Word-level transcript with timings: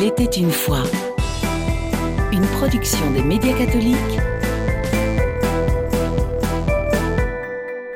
Il 0.00 0.06
était 0.06 0.24
une 0.24 0.50
fois. 0.50 0.82
Une 2.32 2.46
production 2.58 3.10
des 3.10 3.22
médias 3.22 3.52
catholiques. 3.52 3.96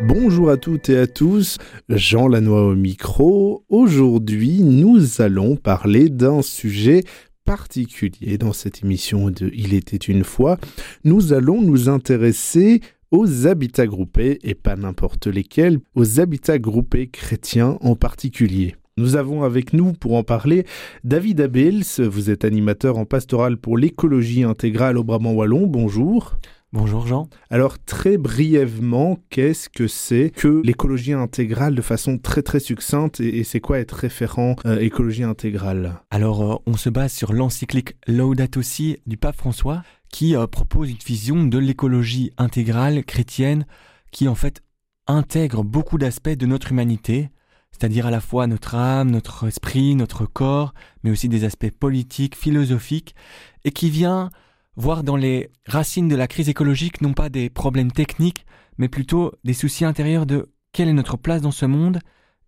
Bonjour 0.02 0.50
à 0.50 0.59
toutes 0.59 0.90
et 0.90 0.98
à 0.98 1.06
tous, 1.06 1.56
Jean 1.88 2.29
Lannoy 2.29 2.61
au 2.61 2.75
micro. 2.75 3.64
Aujourd'hui, 3.70 4.62
nous 4.62 5.22
allons 5.22 5.56
parler 5.56 6.11
d'un 6.11 6.43
sujet 6.43 7.04
particulier 7.46 8.36
dans 8.36 8.52
cette 8.52 8.82
émission 8.82 9.30
de 9.30 9.50
Il 9.55 9.73
était 9.73 9.96
une 9.96 10.25
fois. 10.25 10.59
Nous 11.05 11.32
allons 11.32 11.62
nous 11.62 11.89
intéresser 11.89 12.82
aux 13.12 13.46
habitats 13.46 13.86
groupés, 13.86 14.41
et 14.43 14.55
pas 14.55 14.77
n'importe 14.77 15.27
lesquels, 15.27 15.80
aux 15.95 16.21
habitats 16.21 16.59
groupés 16.59 17.06
chrétiens 17.06 17.78
en 17.80 17.96
particulier. 17.96 18.74
Nous 18.97 19.16
avons 19.16 19.43
avec 19.43 19.73
nous 19.73 19.93
pour 19.93 20.15
en 20.15 20.23
parler 20.23 20.65
David 21.03 21.41
Abels, 21.41 21.83
vous 21.98 22.30
êtes 22.30 22.45
animateur 22.45 22.97
en 22.97 23.05
pastoral 23.05 23.57
pour 23.57 23.77
l'écologie 23.77 24.45
intégrale 24.45 24.98
au 24.98 25.03
Brabant 25.03 25.33
Wallon, 25.33 25.67
bonjour. 25.67 26.37
Bonjour 26.73 27.05
Jean. 27.05 27.29
Alors 27.51 27.83
très 27.84 28.19
brièvement, 28.19 29.19
qu'est-ce 29.30 29.69
que 29.69 29.89
c'est 29.89 30.30
que 30.30 30.62
l'écologie 30.65 31.12
intégrale 31.12 31.75
de 31.75 31.83
façon 31.83 32.19
très 32.19 32.43
très 32.43 32.61
succincte 32.61 33.19
et, 33.19 33.43
c'est 33.43 33.59
quoi 33.59 33.80
être 33.80 33.95
référent 33.97 34.55
euh, 34.65 34.79
écologie 34.79 35.25
intégrale? 35.25 36.01
Alors 36.12 36.53
euh, 36.53 36.56
on 36.67 36.77
se 36.77 36.89
base 36.89 37.12
sur 37.12 37.33
l'encyclique 37.33 37.97
Laudato 38.06 38.62
Si 38.62 38.98
du 39.09 39.17
pape 39.17 39.37
François 39.37 39.83
qui 40.09 40.37
euh, 40.37 40.47
propose 40.47 40.89
une 40.89 40.98
vision 41.05 41.45
de 41.45 41.59
l'écologie 41.59 42.31
intégrale 42.39 43.05
chrétienne 43.05 43.67
qui 44.12 44.29
en 44.29 44.37
fait 44.37 44.62
intègre 45.09 45.65
beaucoup 45.65 45.98
d'aspects 45.98 46.29
de 46.29 46.47
notre 46.47 46.70
humanité 46.70 47.31
c'est-à-dire 47.74 48.06
à 48.06 48.10
la 48.10 48.20
fois 48.20 48.46
notre 48.46 48.77
âme, 48.77 49.11
notre 49.11 49.48
esprit, 49.48 49.97
notre 49.97 50.27
corps, 50.27 50.75
mais 51.03 51.11
aussi 51.11 51.28
des 51.28 51.42
aspects 51.42 51.70
politiques, 51.70 52.36
philosophiques, 52.36 53.17
et 53.64 53.72
qui 53.72 53.91
vient 53.91 54.30
voir 54.77 55.03
dans 55.03 55.17
les 55.17 55.50
racines 55.67 56.08
de 56.08 56.14
la 56.14 56.28
crise 56.28 56.48
écologique 56.48 57.00
non 57.00 57.12
pas 57.14 57.28
des 57.28 57.50
problèmes 57.50 57.91
techniques, 57.91 58.47
mais 58.78 58.89
plutôt 58.89 59.33
des 59.42 59.55
soucis 59.55 59.84
intérieurs 59.84 60.25
de 60.25 60.52
quelle 60.72 60.89
est 60.89 60.95
notre 60.95 61.17
place 61.17 61.42
dans 61.42 61.50
ce 61.50 61.67
monde 61.67 61.98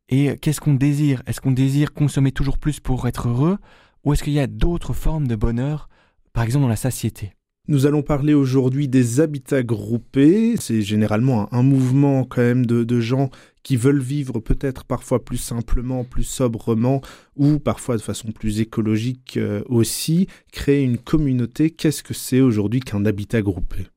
et 0.08 0.36
qu'est-ce 0.38 0.60
qu'on 0.60 0.74
désire? 0.74 1.22
Est-ce 1.27 1.41
qu'on 1.41 1.50
désire 1.50 1.92
consommer 1.92 2.30
toujours 2.30 2.58
plus 2.58 2.78
pour 2.78 3.08
être 3.08 3.28
heureux, 3.28 3.58
ou 4.04 4.12
est-ce 4.12 4.22
qu'il 4.22 4.32
y 4.32 4.41
a 4.41 4.47
d'autres 4.47 4.92
formes 4.92 5.27
de 5.27 5.34
bonheur, 5.34 5.88
par 6.32 6.44
exemple 6.44 6.62
dans 6.62 6.69
la 6.69 6.77
satiété 6.77 7.32
nous 7.69 7.86
allons 7.86 8.03
parler 8.03 8.34
aujourd'hui 8.34 8.89
des 8.89 9.20
habitats 9.20 9.62
groupés. 9.62 10.56
C'est 10.59 10.83
généralement 10.83 11.53
un, 11.53 11.62
mouvement 11.62 12.27
de, 12.27 13.00
gens 13.00 13.31
qui 13.62 13.77
veulent 13.77 14.00
vivre 14.00 14.39
peut-être 14.39 14.84
parfois 14.84 15.25
plus 15.25 15.39
simplement, 15.39 16.05
plus 16.05 16.25
sobrement, 16.25 17.00
ou 17.37 17.59
parfois 17.59 17.97
de 17.97 18.03
façon 18.03 18.31
plus 18.31 18.61
écologique 18.61 19.37
euh, 19.37 19.62
aussi. 19.67 20.28
Créer 20.53 20.83
une 20.83 20.98
communauté, 20.98 21.70
qu'est-ce 21.70 22.03
que 22.03 22.14
c'est 22.14 22.41
aujourd'hui 22.41 22.81
qu'un 22.81 23.05
habitat 23.05 23.42
groupé? 23.42 23.89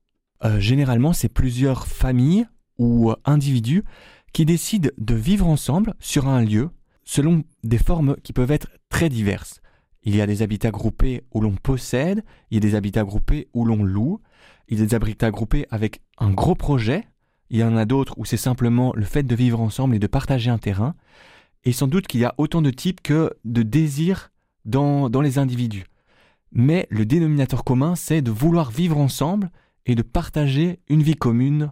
Euh, 0.43 0.59
Généralement, 0.59 1.13
c'est 1.13 1.29
plusieurs 1.29 1.85
familles 1.85 2.47
ou 2.79 3.11
individus 3.25 3.83
qui 4.33 4.45
décident 4.45 4.89
de 4.97 5.15
vivre 5.15 5.47
ensemble 5.47 5.93
sur 5.99 6.27
un 6.27 6.43
lieu 6.43 6.69
selon 7.03 7.43
des 7.63 7.79
formes 7.79 8.15
qui 8.23 8.33
peuvent 8.33 8.51
être 8.51 8.69
très 8.89 9.09
diverses. 9.09 9.61
Il 10.03 10.15
y 10.15 10.21
a 10.21 10.27
des 10.27 10.41
habitats 10.41 10.71
groupés 10.71 11.23
où 11.31 11.41
l'on 11.41 11.55
possède, 11.55 12.23
il 12.49 12.55
y 12.55 12.57
a 12.57 12.61
des 12.61 12.75
habitats 12.75 13.03
groupés 13.03 13.49
où 13.53 13.65
l'on 13.65 13.83
loue, 13.83 14.21
il 14.67 14.79
y 14.79 14.81
a 14.81 14.85
des 14.85 14.95
habitats 14.95 15.31
groupés 15.31 15.65
avec 15.69 16.01
un 16.17 16.31
gros 16.31 16.55
projet, 16.55 17.07
il 17.49 17.59
y 17.59 17.63
en 17.63 17.75
a 17.75 17.85
d'autres 17.85 18.13
où 18.17 18.25
c'est 18.25 18.37
simplement 18.37 18.93
le 18.95 19.05
fait 19.05 19.23
de 19.23 19.35
vivre 19.35 19.59
ensemble 19.59 19.95
et 19.95 19.99
de 19.99 20.07
partager 20.07 20.49
un 20.49 20.57
terrain, 20.57 20.95
et 21.63 21.71
sans 21.71 21.87
doute 21.87 22.07
qu'il 22.07 22.21
y 22.21 22.25
a 22.25 22.35
autant 22.37 22.61
de 22.61 22.71
types 22.71 23.01
que 23.01 23.33
de 23.43 23.63
désirs 23.63 24.31
dans, 24.65 25.09
dans 25.09 25.21
les 25.21 25.37
individus. 25.37 25.85
Mais 26.51 26.87
le 26.89 27.05
dénominateur 27.05 27.63
commun, 27.63 27.95
c'est 27.95 28.21
de 28.21 28.31
vouloir 28.31 28.71
vivre 28.71 28.97
ensemble 28.97 29.51
et 29.85 29.95
de 29.95 30.01
partager 30.01 30.79
une 30.87 31.03
vie 31.03 31.15
commune 31.15 31.71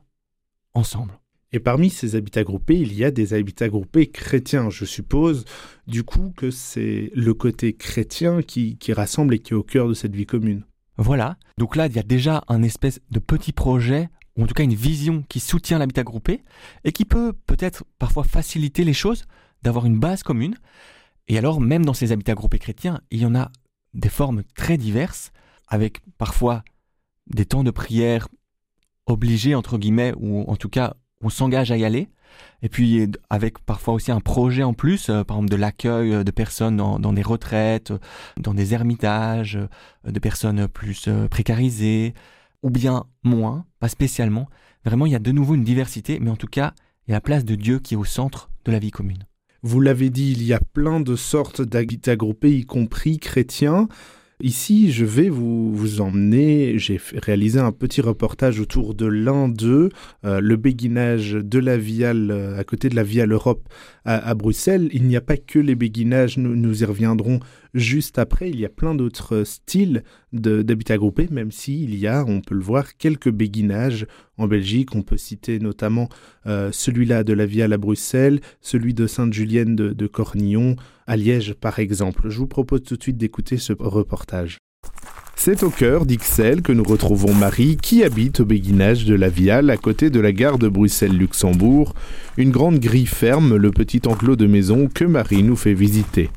ensemble. 0.74 1.20
Et 1.54 1.60
parmi 1.60 1.90
ces 1.90 2.16
habitats 2.16 2.44
groupés, 2.44 2.78
il 2.78 2.94
y 2.94 3.06
a 3.06 3.12
des 3.12 3.34
habitats 3.34 3.70
groupés 3.70 4.08
chrétiens. 4.08 4.70
Je 4.70 4.84
suppose 4.84 5.46
du 5.88 6.04
coup 6.04 6.34
que 6.36 6.52
c'est 6.52 7.12
le 7.16 7.34
côté 7.34 7.74
chrétien 7.74 8.42
qui, 8.42 8.78
rassemble 8.90 9.34
et 9.34 9.40
qui 9.40 9.54
est 9.54 9.56
au 9.56 9.64
cœur 9.64 9.88
de 9.88 9.94
cette 9.94 10.16
vie 10.16 10.26
commune. 10.26 10.64
Voilà, 10.98 11.38
donc 11.58 11.76
là 11.76 11.86
il 11.86 11.96
y 11.96 12.00
a 12.00 12.04
déjà 12.04 12.44
un 12.48 12.64
espèce 12.64 13.00
de 13.12 13.20
petit 13.20 13.54
projet, 13.54 14.10
ou 14.36 14.44
en 14.44 14.48
tout 14.48 14.56
cas 14.56 14.64
une 14.64 14.74
vision 14.74 15.24
qui 15.30 15.40
soutient 15.40 15.78
l'habitat 15.78 16.04
groupé, 16.04 16.44
et 16.84 16.92
qui 16.92 17.06
peut 17.06 17.34
peut-être 17.34 17.86
parfois 18.00 18.24
faciliter 18.24 18.84
les 18.84 18.94
choses, 18.94 19.26
d'avoir 19.62 19.86
une 19.86 20.00
base 20.00 20.24
commune. 20.24 20.56
Et 21.28 21.38
alors 21.38 21.62
même 21.62 21.86
dans 21.86 21.94
ces 21.94 22.12
habitats 22.12 22.34
groupés 22.34 22.60
chrétiens, 22.60 23.02
il 23.12 23.22
y 23.22 23.26
en 23.26 23.36
a 23.36 23.52
des 23.94 24.10
formes 24.10 24.44
très 24.56 24.78
diverses, 24.78 25.32
avec 25.68 26.02
parfois 26.18 26.64
des 27.28 27.46
temps 27.46 27.64
de 27.64 27.72
prière 27.72 28.28
obligés, 29.06 29.56
entre 29.56 29.78
guillemets, 29.78 30.14
ou 30.18 30.42
en 30.42 30.56
tout 30.56 30.70
cas 30.70 30.96
on 31.22 31.30
s'engage 31.30 31.72
à 31.72 31.78
y 31.78 31.86
aller. 31.86 32.10
Et 32.62 32.70
puis 32.70 33.10
avec 33.30 33.60
parfois 33.60 33.94
aussi 33.94 34.12
un 34.12 34.20
projet 34.20 34.64
en 34.64 34.74
plus, 34.74 35.10
euh, 35.10 35.24
par 35.24 35.38
exemple 35.38 35.52
de 35.52 35.56
l'accueil 35.56 36.14
euh, 36.14 36.24
de 36.24 36.32
personnes 36.32 36.78
dans, 36.78 37.14
des 37.14 37.22
retraites, 37.22 37.92
euh, 37.92 38.00
dans 38.38 38.54
des 38.54 38.74
ermitages, 38.74 39.60
de 40.06 40.20
personnes 40.20 40.68
plus 40.68 41.10
précarisées, 41.30 42.14
ou 42.64 42.70
bien 42.70 43.06
moins, 43.24 43.66
pas 43.80 43.90
spécialement. 43.90 44.50
Vraiment, 44.86 45.06
il 45.06 45.12
y 45.12 45.16
a 45.16 45.20
de 45.20 45.32
nouveau 45.32 45.56
une 45.56 45.64
diversité, 45.64 46.20
mais 46.20 46.30
en 46.30 46.36
tout 46.36 46.48
cas, 46.48 46.74
il 47.08 47.12
y 47.12 47.14
a 47.14 47.18
la 47.18 47.22
place 47.22 47.46
de 47.46 47.56
Dieu 47.56 47.80
qui 47.80 47.94
est 47.94 47.98
au 47.98 48.06
centre 48.06 48.50
de 48.66 48.72
la 48.72 48.80
vie 48.80 48.92
commune. 48.92 49.24
Vous 49.64 49.82
l'avez 49.82 50.10
dit, 50.10 50.32
il 50.32 50.44
y 50.44 50.54
a 50.54 50.60
plein 50.60 51.00
de 51.00 51.16
sortes 51.16 51.62
d'habitats 51.62 52.16
groupés, 52.16 52.58
y 52.58 52.66
compris 52.66 53.20
chrétiens. 53.20 53.88
Ici, 54.44 54.92
je 54.92 55.04
vais 55.04 55.30
vous, 55.30 56.00
emmener, 56.00 56.78
j'ai 56.78 57.02
réalisé 57.16 57.60
un 57.60 57.72
petit 57.72 58.02
reportage 58.02 58.60
autour 58.60 58.94
de 58.94 59.08
l'un 59.08 59.50
d'eux, 59.50 59.90
euh, 60.26 60.40
le 60.40 60.56
béguinage 60.58 61.32
de 61.32 61.58
la 61.58 61.76
Viale, 61.76 62.30
euh, 62.30 62.60
à 62.60 62.64
côté 62.64 62.88
de 62.90 62.96
la 62.96 63.02
Viale 63.02 63.32
Europe 63.32 63.68
à, 64.06 64.36
Bruxelles. 64.36 64.90
Il 64.94 65.06
n'y 65.06 65.16
a 65.16 65.22
pas 65.22 65.38
que 65.38 65.58
les 65.58 65.74
béguinages, 65.74 66.38
nous 66.38 66.84
y 66.84 66.86
reviendrons 66.86 67.40
juste 67.78 68.20
après. 68.20 68.50
Il 68.50 68.60
y 68.60 68.66
a 68.66 68.70
plein 68.70 68.96
d'autres 68.96 69.44
styles 69.44 70.04
d'habitat 70.34 70.98
groupé, 70.98 71.28
même 71.32 71.52
s'il 71.52 71.96
y 71.96 72.08
a, 72.08 72.26
on 72.26 72.42
peut 72.42 72.56
le 72.56 72.64
voir, 72.64 72.98
quelques 72.98 73.30
béguinages 73.30 74.06
en 74.38 74.48
Belgique. 74.48 74.96
On 74.96 75.04
peut 75.04 75.18
citer 75.18 75.60
notamment 75.60 76.10
euh, 76.46 76.72
celui-là 76.72 77.24
de 77.24 77.34
la 77.34 77.46
Viale 77.46 77.74
à 77.74 77.78
Bruxelles, 77.78 78.42
celui 78.62 78.94
de 78.94 79.08
Sainte-Julienne 79.08 79.76
de, 79.76 79.94
de 79.94 80.08
Cornillon, 80.08 80.76
à 81.06 81.18
Liège 81.18 81.54
par 81.54 81.80
exemple. 81.80 82.30
Je 82.30 82.38
vous 82.38 82.48
propose 82.48 82.84
tout 82.84 82.98
de 82.98 83.04
suite 83.04 83.18
d'écouter 83.18 83.58
ce 83.58 83.74
reportage. 83.78 84.58
C'est 85.40 85.62
au 85.62 85.70
cœur 85.70 86.06
d'Ixelles 86.06 86.64
que 86.64 86.72
nous 86.72 86.84
retrouvons 86.84 87.34
Marie 87.34 87.78
qui 87.78 88.04
habite 88.04 88.40
au 88.40 88.46
béguinage 88.46 89.06
de 89.06 89.14
la 89.14 89.30
Viale 89.30 89.70
à 89.70 89.78
côté 89.78 90.10
de 90.10 90.20
la 90.20 90.32
gare 90.32 90.58
de 90.58 90.68
Bruxelles-Luxembourg, 90.68 91.94
une 92.38 92.50
grande 92.50 92.80
grille 92.80 93.06
ferme 93.06 93.56
le 93.56 93.72
petit 93.72 94.02
enclos 94.08 94.36
de 94.36 94.48
maison 94.48 94.90
que 94.92 95.06
Marie 95.06 95.44
nous 95.44 95.56
fait 95.56 95.76
visiter. 95.76 96.32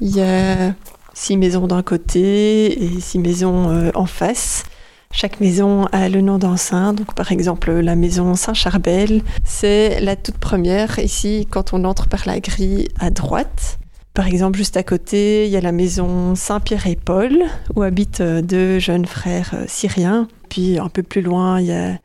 Il 0.00 0.14
y 0.14 0.20
a 0.20 0.74
six 1.12 1.36
maisons 1.36 1.66
d'un 1.66 1.82
côté 1.82 2.84
et 2.84 3.00
six 3.00 3.18
maisons 3.18 3.68
euh, 3.70 3.90
en 3.94 4.06
face. 4.06 4.62
Chaque 5.10 5.40
maison 5.40 5.86
a 5.86 6.08
le 6.08 6.20
nom 6.20 6.38
d'un 6.38 6.56
saint. 6.56 6.92
Donc, 6.92 7.14
par 7.14 7.32
exemple, 7.32 7.72
la 7.72 7.96
maison 7.96 8.34
Saint-Charbel, 8.34 9.22
c'est 9.44 10.00
la 10.00 10.14
toute 10.14 10.38
première 10.38 10.98
ici 10.98 11.48
quand 11.50 11.72
on 11.72 11.84
entre 11.84 12.08
par 12.08 12.22
la 12.26 12.38
grille 12.38 12.88
à 13.00 13.10
droite. 13.10 13.78
Par 14.14 14.26
exemple, 14.26 14.58
juste 14.58 14.76
à 14.76 14.82
côté, 14.82 15.46
il 15.46 15.50
y 15.50 15.56
a 15.56 15.60
la 15.60 15.72
maison 15.72 16.34
Saint-Pierre 16.34 16.86
et 16.86 16.96
Paul, 16.96 17.44
où 17.74 17.82
habitent 17.82 18.20
euh, 18.20 18.42
deux 18.42 18.78
jeunes 18.78 19.06
frères 19.06 19.50
euh, 19.54 19.64
syriens. 19.66 20.28
Puis 20.48 20.78
un 20.78 20.88
peu 20.88 21.02
plus 21.02 21.22
loin, 21.22 21.60
il 21.60 21.66
y 21.66 21.72
a 21.72 21.98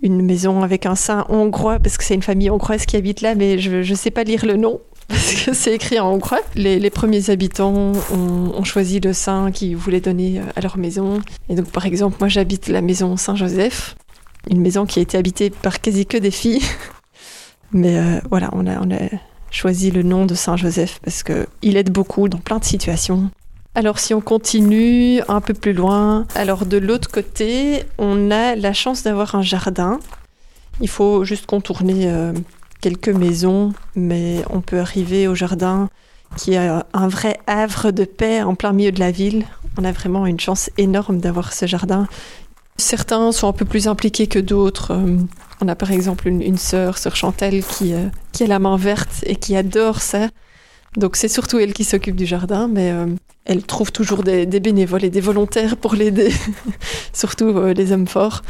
une 0.00 0.22
maison 0.22 0.62
avec 0.62 0.86
un 0.86 0.94
saint 0.94 1.26
hongrois, 1.28 1.78
parce 1.78 1.96
que 1.96 2.04
c'est 2.04 2.14
une 2.14 2.22
famille 2.22 2.50
hongroise 2.50 2.86
qui 2.86 2.96
habite 2.96 3.20
là, 3.20 3.34
mais 3.34 3.58
je 3.58 3.78
ne 3.78 3.96
sais 3.96 4.10
pas 4.10 4.24
lire 4.24 4.44
le 4.44 4.56
nom, 4.56 4.80
parce 5.08 5.34
que 5.34 5.54
c'est 5.54 5.74
écrit 5.74 5.98
en 5.98 6.12
hongrois. 6.12 6.40
Les, 6.54 6.90
premiers 6.90 7.30
habitants 7.30 7.92
ont, 8.12 8.64
choisi 8.64 9.00
le 9.00 9.12
saint 9.12 9.52
qu'ils 9.52 9.76
voulaient 9.76 10.00
donner 10.00 10.40
euh, 10.40 10.42
à 10.56 10.60
leur 10.60 10.76
maison. 10.76 11.20
Et 11.48 11.54
donc, 11.54 11.70
par 11.70 11.86
exemple, 11.86 12.16
moi, 12.20 12.28
j'habite 12.28 12.68
la 12.68 12.80
maison 12.80 13.16
Saint-Joseph, 13.16 13.96
une 14.50 14.60
maison 14.60 14.86
qui 14.86 14.98
a 14.98 15.02
été 15.02 15.16
habitée 15.16 15.50
par 15.50 15.80
quasi 15.80 16.06
que 16.06 16.18
des 16.18 16.30
filles. 16.30 16.62
Mais 17.72 18.20
voilà, 18.30 18.50
on 18.52 18.66
a, 18.66 18.80
choisi 19.50 19.90
le 19.90 20.02
nom 20.02 20.26
de 20.26 20.34
Saint 20.34 20.56
Joseph 20.56 21.00
parce 21.02 21.22
qu'il 21.22 21.76
aide 21.76 21.90
beaucoup 21.90 22.28
dans 22.28 22.38
plein 22.38 22.58
de 22.58 22.64
situations. 22.64 23.30
Alors 23.74 23.98
si 23.98 24.14
on 24.14 24.20
continue 24.20 25.20
un 25.28 25.40
peu 25.40 25.52
plus 25.52 25.72
loin, 25.72 26.26
alors 26.34 26.64
de 26.64 26.78
l'autre 26.78 27.10
côté, 27.10 27.84
on 27.98 28.30
a 28.30 28.54
la 28.54 28.72
chance 28.72 29.02
d'avoir 29.02 29.34
un 29.34 29.42
jardin. 29.42 29.98
Il 30.80 30.88
faut 30.88 31.24
juste 31.24 31.46
contourner 31.46 32.10
euh, 32.10 32.32
quelques 32.80 33.08
maisons, 33.08 33.72
mais 33.94 34.42
on 34.50 34.60
peut 34.60 34.80
arriver 34.80 35.28
au 35.28 35.34
jardin 35.34 35.88
qui 36.36 36.54
est 36.54 36.68
un 36.92 37.08
vrai 37.08 37.38
havre 37.46 37.90
de 37.90 38.04
paix 38.04 38.42
en 38.42 38.54
plein 38.54 38.72
milieu 38.72 38.92
de 38.92 39.00
la 39.00 39.10
ville. 39.10 39.44
On 39.78 39.84
a 39.84 39.92
vraiment 39.92 40.26
une 40.26 40.40
chance 40.40 40.70
énorme 40.76 41.18
d'avoir 41.18 41.52
ce 41.52 41.66
jardin. 41.66 42.08
Certains 42.78 43.32
sont 43.32 43.48
un 43.48 43.52
peu 43.52 43.64
plus 43.64 43.88
impliqués 43.88 44.26
que 44.26 44.38
d'autres. 44.38 44.92
Euh, 44.92 45.16
on 45.62 45.68
a 45.68 45.74
par 45.74 45.92
exemple 45.92 46.28
une, 46.28 46.58
sœur, 46.58 46.98
sœur 46.98 47.16
Chantal, 47.16 47.62
qui, 47.62 47.94
euh, 47.94 48.08
qui 48.32 48.44
a 48.44 48.46
la 48.46 48.58
main 48.58 48.76
verte 48.76 49.24
et 49.24 49.36
qui 49.36 49.56
adore 49.56 50.02
ça. 50.02 50.28
Donc 50.96 51.16
c'est 51.16 51.28
surtout 51.28 51.58
elle 51.58 51.72
qui 51.72 51.84
s'occupe 51.84 52.16
du 52.16 52.26
jardin, 52.26 52.68
mais 52.68 52.90
euh, 52.90 53.06
elle 53.44 53.62
trouve 53.62 53.92
toujours 53.92 54.22
des, 54.22 54.46
bénévoles 54.46 55.04
et 55.04 55.10
des 55.10 55.20
volontaires 55.20 55.76
pour 55.76 55.94
l'aider, 55.94 56.32
surtout 57.12 57.58
les 57.74 57.92
hommes 57.92 58.08
forts. 58.08 58.42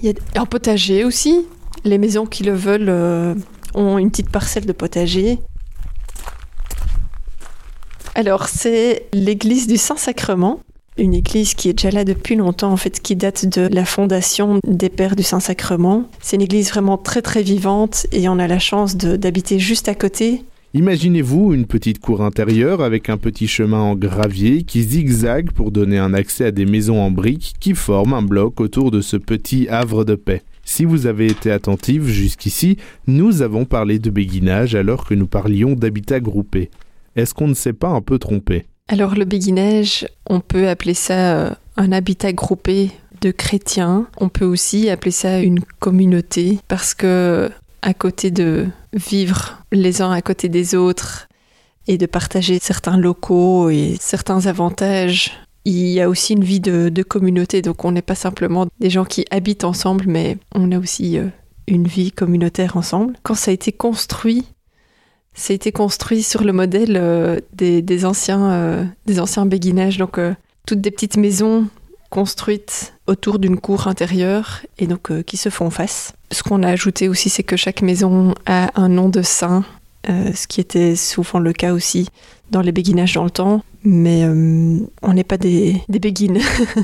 Il 0.00 0.08
y 0.08 0.38
a 0.38 0.40
un 0.40 0.46
potager 0.46 1.04
aussi. 1.04 1.46
Les 1.84 1.98
maisons 1.98 2.26
qui 2.26 2.42
le 2.44 2.52
veulent 2.52 2.88
euh, 2.88 3.34
ont 3.74 3.98
une 3.98 4.10
petite 4.10 4.30
parcelle 4.30 4.66
de 4.66 4.72
potager. 4.72 5.38
Alors 8.14 8.48
c'est 8.48 9.06
l'église 9.12 9.66
du 9.66 9.76
Saint-Sacrement 9.76 10.60
une 10.98 11.14
église 11.14 11.54
qui 11.54 11.68
est 11.68 11.72
déjà 11.72 11.90
là 11.90 12.04
depuis 12.04 12.36
longtemps, 12.36 12.70
en 12.70 12.76
fait, 12.76 13.00
qui 13.00 13.16
date 13.16 13.46
de 13.46 13.68
la 13.72 13.84
fondation 13.84 14.60
des 14.66 14.90
Pères 14.90 15.16
du 15.16 15.22
Saint-Sacrement. 15.22 16.04
C'est 16.20 16.36
une 16.36 16.42
église 16.42 16.70
vraiment 16.70 16.98
très 16.98 17.22
très 17.22 17.42
vivante 17.42 18.06
et 18.12 18.28
on 18.28 18.38
a 18.38 18.46
la 18.46 18.58
chance 18.58 18.96
d'habiter 18.96 19.58
juste 19.58 19.88
à 19.88 19.94
côté. 19.94 20.44
Imaginez-vous 20.74 21.52
une 21.52 21.66
petite 21.66 21.98
cour 21.98 22.22
intérieure 22.22 22.80
avec 22.82 23.10
un 23.10 23.18
petit 23.18 23.46
chemin 23.46 23.80
en 23.80 23.94
gravier 23.94 24.62
qui 24.62 24.82
zigzague 24.82 25.52
pour 25.52 25.70
donner 25.70 25.98
un 25.98 26.14
accès 26.14 26.46
à 26.46 26.50
des 26.50 26.64
maisons 26.64 27.00
en 27.00 27.10
briques 27.10 27.54
qui 27.60 27.74
forment 27.74 28.14
un 28.14 28.22
bloc 28.22 28.60
autour 28.60 28.90
de 28.90 29.02
ce 29.02 29.18
petit 29.18 29.68
havre 29.68 30.04
de 30.04 30.14
paix. 30.14 30.42
Si 30.74 30.86
vous 30.86 31.04
avez 31.04 31.26
été 31.26 31.52
attentif 31.52 32.04
jusqu'ici, 32.04 32.78
nous 33.06 33.42
avons 33.42 33.66
parlé 33.66 33.98
de 33.98 34.08
béguinage 34.08 34.74
alors 34.74 35.04
que 35.04 35.12
nous 35.12 35.26
parlions 35.26 35.74
d'habitat 35.74 36.18
groupé. 36.18 36.70
Est-ce 37.14 37.34
qu'on 37.34 37.48
ne 37.48 37.52
s'est 37.52 37.74
pas 37.74 37.90
un 37.90 38.00
peu 38.00 38.18
trompé? 38.18 38.64
Alors 38.88 39.14
le 39.14 39.26
béguinage, 39.26 40.06
on 40.30 40.40
peut 40.40 40.70
appeler 40.70 40.94
ça 40.94 41.36
euh, 41.36 41.50
un 41.76 41.92
habitat 41.92 42.32
groupé 42.32 42.90
de 43.20 43.30
chrétiens. 43.30 44.06
On 44.16 44.30
peut 44.30 44.46
aussi 44.46 44.88
appeler 44.88 45.10
ça 45.10 45.40
une 45.40 45.60
communauté 45.78 46.58
parce 46.68 46.94
que 46.94 47.50
à 47.82 47.92
côté 47.92 48.30
de 48.30 48.66
vivre 48.94 49.58
les 49.72 50.00
uns 50.00 50.10
à 50.10 50.22
côté 50.22 50.48
des 50.48 50.74
autres 50.74 51.28
et 51.86 51.98
de 51.98 52.06
partager 52.06 52.58
certains 52.58 52.96
locaux 52.96 53.68
et 53.68 53.98
certains 54.00 54.46
avantages, 54.46 55.32
il 55.64 55.88
y 55.88 56.00
a 56.00 56.08
aussi 56.08 56.32
une 56.32 56.44
vie 56.44 56.60
de, 56.60 57.02
communauté. 57.02 57.62
Donc 57.62 57.84
on 57.84 57.92
n'est 57.92 58.02
pas 58.02 58.14
simplement 58.14 58.66
des 58.80 58.90
gens 58.90 59.04
qui 59.04 59.24
habitent 59.30 59.64
ensemble, 59.64 60.04
mais 60.06 60.38
on 60.54 60.72
a 60.72 60.78
aussi 60.78 61.18
euh, 61.18 61.26
une 61.66 61.86
vie 61.86 62.12
communautaire 62.12 62.76
ensemble. 62.76 63.14
Quand 63.22 63.34
ça 63.34 63.50
a 63.50 63.54
été 63.54 63.72
construit, 63.72 64.44
ça 65.34 65.52
a 65.52 65.54
été 65.54 65.72
construit 65.72 66.22
sur 66.22 66.44
le 66.44 66.52
modèle 66.52 66.96
euh, 66.96 67.40
des, 67.54 68.04
anciens, 68.04 68.50
euh, 68.50 68.84
des 69.06 69.20
anciens 69.20 69.46
béguinages, 69.46 69.98
donc 69.98 70.18
toutes 70.66 70.80
des 70.80 70.90
petites 70.90 71.16
maisons 71.16 71.66
construites 72.10 72.94
autour 73.06 73.38
d'une 73.38 73.58
cour 73.58 73.88
intérieure 73.88 74.60
et 74.78 74.86
donc 74.86 75.24
qui 75.24 75.38
se 75.38 75.48
font 75.48 75.70
face. 75.70 76.12
Ce 76.30 76.42
qu'on 76.42 76.62
a 76.62 76.68
ajouté 76.68 77.08
aussi, 77.08 77.30
c'est 77.30 77.42
que 77.42 77.56
chaque 77.56 77.80
maison 77.80 78.34
a 78.44 78.78
un 78.78 78.88
nom 78.90 79.08
de 79.08 79.22
saint, 79.22 79.64
ce 80.06 80.46
qui 80.46 80.60
était 80.60 80.94
souvent 80.94 81.38
le 81.38 81.54
cas 81.54 81.72
aussi 81.72 82.08
dans 82.50 82.60
les 82.60 82.70
béguinages 82.70 83.14
dans 83.14 83.24
le 83.24 83.30
temps, 83.30 83.62
mais 83.84 84.26
on 84.26 85.12
n'est 85.12 85.24
pas 85.24 85.38
des, 85.38 85.82
des 85.88 85.98
béguines. 85.98 86.40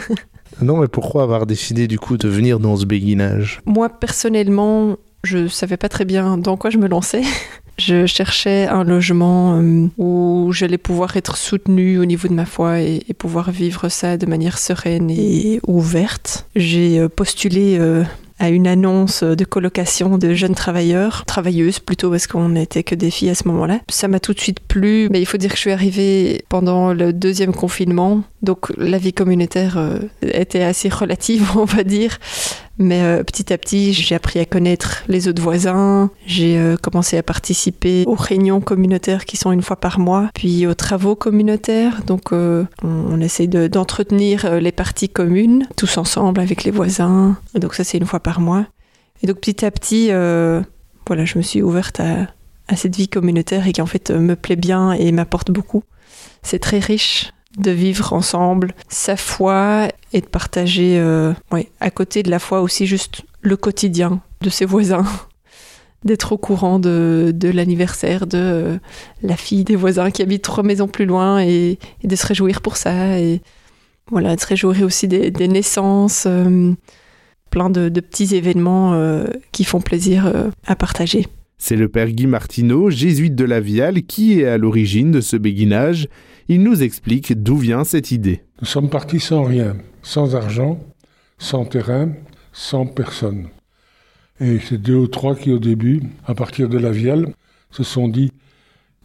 non, 0.62 0.78
mais 0.78 0.88
pourquoi 0.88 1.22
avoir 1.22 1.46
décidé 1.46 1.86
du 1.86 1.98
coup 1.98 2.16
de 2.16 2.28
venir 2.28 2.58
dans 2.58 2.76
ce 2.76 2.86
béguinage? 2.86 3.60
Moi, 3.66 3.88
personnellement, 3.88 4.96
je 5.24 5.48
savais 5.48 5.76
pas 5.76 5.88
très 5.88 6.04
bien 6.04 6.38
dans 6.38 6.56
quoi 6.56 6.70
je 6.70 6.78
me 6.78 6.88
lançais. 6.88 7.22
Je 7.78 8.06
cherchais 8.06 8.66
un 8.66 8.82
logement 8.82 9.60
euh, 9.60 9.86
où 9.98 10.50
j'allais 10.52 10.78
pouvoir 10.78 11.16
être 11.16 11.36
soutenue 11.36 12.00
au 12.00 12.06
niveau 12.06 12.26
de 12.26 12.34
ma 12.34 12.44
foi 12.44 12.80
et, 12.80 13.04
pouvoir 13.16 13.52
vivre 13.52 13.88
ça 13.88 14.16
de 14.16 14.26
manière 14.26 14.58
sereine 14.58 15.08
et 15.10 15.60
ouverte. 15.64 16.48
J'ai 16.56 16.98
euh, 16.98 17.08
postulé 17.08 17.78
euh, 17.78 18.02
à 18.38 18.50
une 18.50 18.66
annonce 18.66 19.22
de 19.22 19.44
colocation 19.44 20.18
de 20.18 20.34
jeunes 20.34 20.54
travailleurs, 20.54 21.24
travailleuses 21.26 21.78
plutôt 21.80 22.10
parce 22.10 22.26
qu'on 22.26 22.50
n'était 22.50 22.82
que 22.82 22.94
des 22.94 23.10
filles 23.10 23.30
à 23.30 23.34
ce 23.34 23.48
moment-là. 23.48 23.80
Ça 23.88 24.08
m'a 24.08 24.20
tout 24.20 24.34
de 24.34 24.40
suite 24.40 24.60
plu, 24.60 25.08
mais 25.10 25.20
il 25.20 25.26
faut 25.26 25.38
dire 25.38 25.50
que 25.50 25.56
je 25.56 25.62
suis 25.62 25.72
arrivée 25.72 26.44
pendant 26.48 26.92
le 26.92 27.12
deuxième 27.12 27.52
confinement, 27.52 28.22
donc 28.42 28.72
la 28.76 28.98
vie 28.98 29.12
communautaire 29.12 29.78
était 30.22 30.62
assez 30.62 30.88
relative, 30.88 31.50
on 31.56 31.64
va 31.64 31.84
dire. 31.84 32.18
Mais 32.78 33.02
euh, 33.02 33.24
petit 33.24 33.52
à 33.52 33.58
petit, 33.58 33.92
j'ai 33.92 34.14
appris 34.14 34.38
à 34.38 34.44
connaître 34.44 35.02
les 35.08 35.26
autres 35.28 35.42
voisins. 35.42 36.10
J'ai 36.26 36.58
euh, 36.58 36.76
commencé 36.76 37.18
à 37.18 37.22
participer 37.24 38.04
aux 38.06 38.14
réunions 38.14 38.60
communautaires 38.60 39.24
qui 39.24 39.36
sont 39.36 39.50
une 39.50 39.62
fois 39.62 39.76
par 39.76 39.98
mois, 39.98 40.30
puis 40.34 40.66
aux 40.66 40.74
travaux 40.74 41.16
communautaires. 41.16 42.02
Donc, 42.04 42.32
euh, 42.32 42.64
on, 42.84 43.20
essaie 43.20 43.48
d'entretenir 43.48 44.60
les 44.60 44.70
parties 44.70 45.08
communes 45.08 45.66
tous 45.76 45.98
ensemble 45.98 46.40
avec 46.40 46.62
les 46.62 46.70
voisins. 46.70 47.36
donc, 47.54 47.74
ça, 47.74 47.82
c'est 47.82 47.98
une 47.98 48.06
fois 48.06 48.20
par 48.20 48.40
mois. 48.40 48.66
Et 49.22 49.26
donc, 49.26 49.40
petit 49.40 49.64
à 49.64 49.70
petit, 49.72 50.06
voilà, 51.06 51.24
je 51.24 51.36
me 51.36 51.42
suis 51.42 51.62
ouverte 51.62 51.98
à, 51.98 52.28
à 52.68 52.76
cette 52.76 52.94
vie 52.94 53.08
communautaire 53.08 53.66
et 53.66 53.72
qui 53.72 53.82
en 53.82 53.86
fait 53.86 54.10
me 54.12 54.36
plaît 54.36 54.56
bien 54.56 54.92
et 54.92 55.10
m'apporte 55.10 55.50
beaucoup. 55.50 55.82
C'est 56.42 56.60
très 56.60 56.78
riche 56.78 57.32
de 57.56 57.70
vivre 57.70 58.12
ensemble 58.12 58.74
sa 58.88 59.16
foi 59.16 59.88
et 60.12 60.20
de 60.20 60.26
partager 60.26 60.98
euh, 60.98 61.32
à 61.80 61.90
côté 61.90 62.22
de 62.22 62.30
la 62.30 62.38
foi 62.38 62.60
aussi 62.60 62.86
juste 62.86 63.22
le 63.40 63.56
quotidien 63.56 64.20
de 64.42 64.50
ses 64.50 64.64
voisins 64.64 65.06
d'être 66.04 66.32
au 66.32 66.38
courant 66.38 66.78
de, 66.78 67.34
l'anniversaire 67.42 68.26
de 68.26 68.38
euh, 68.38 68.78
la 69.22 69.36
fille 69.36 69.64
des 69.64 69.76
voisins 69.76 70.10
qui 70.10 70.22
habite 70.22 70.42
trois 70.42 70.62
maisons 70.62 70.88
plus 70.88 71.06
loin 71.06 71.40
et, 71.40 71.78
de 72.04 72.16
se 72.16 72.26
réjouir 72.26 72.60
pour 72.60 72.76
ça 72.76 73.18
et 73.18 73.40
voilà 74.10 74.36
de 74.36 74.40
se 74.40 74.46
réjouir 74.46 74.82
aussi 74.82 75.08
des, 75.08 75.48
naissances 75.48 76.24
euh, 76.26 76.72
plein 77.50 77.70
de, 77.70 77.88
petits 77.88 78.34
événements 78.36 78.94
qui 79.52 79.64
font 79.64 79.80
plaisir 79.80 80.32
à 80.66 80.76
partager. 80.76 81.26
C'est 81.58 81.76
le 81.76 81.88
père 81.88 82.10
Guy 82.10 82.26
Martineau, 82.26 82.88
jésuite 82.88 83.34
de 83.34 83.44
la 83.44 83.60
Viale, 83.60 84.02
qui 84.04 84.40
est 84.40 84.46
à 84.46 84.58
l'origine 84.58 85.10
de 85.10 85.20
ce 85.20 85.36
béguinage 85.36 86.08
il 86.50 86.62
nous 86.62 86.82
explique 86.82 87.34
d'où 87.34 87.58
vient 87.58 87.84
cette 87.84 88.10
idée. 88.10 88.40
Nous 88.62 88.66
sommes 88.66 88.88
partis 88.88 89.20
sans 89.20 89.42
rien, 89.42 89.76
sans 90.02 90.34
argent, 90.34 90.80
sans 91.36 91.66
terrain, 91.66 92.12
sans 92.54 92.86
personne. 92.86 93.48
Et 94.40 94.58
c'est 94.58 94.80
deux 94.80 94.96
ou 94.96 95.08
trois 95.08 95.36
qui, 95.36 95.52
au 95.52 95.58
début, 95.58 96.02
à 96.26 96.34
partir 96.34 96.70
de 96.70 96.78
la 96.78 96.90
Viale, 96.90 97.34
se 97.70 97.82
sont 97.82 98.08
dit 98.08 98.32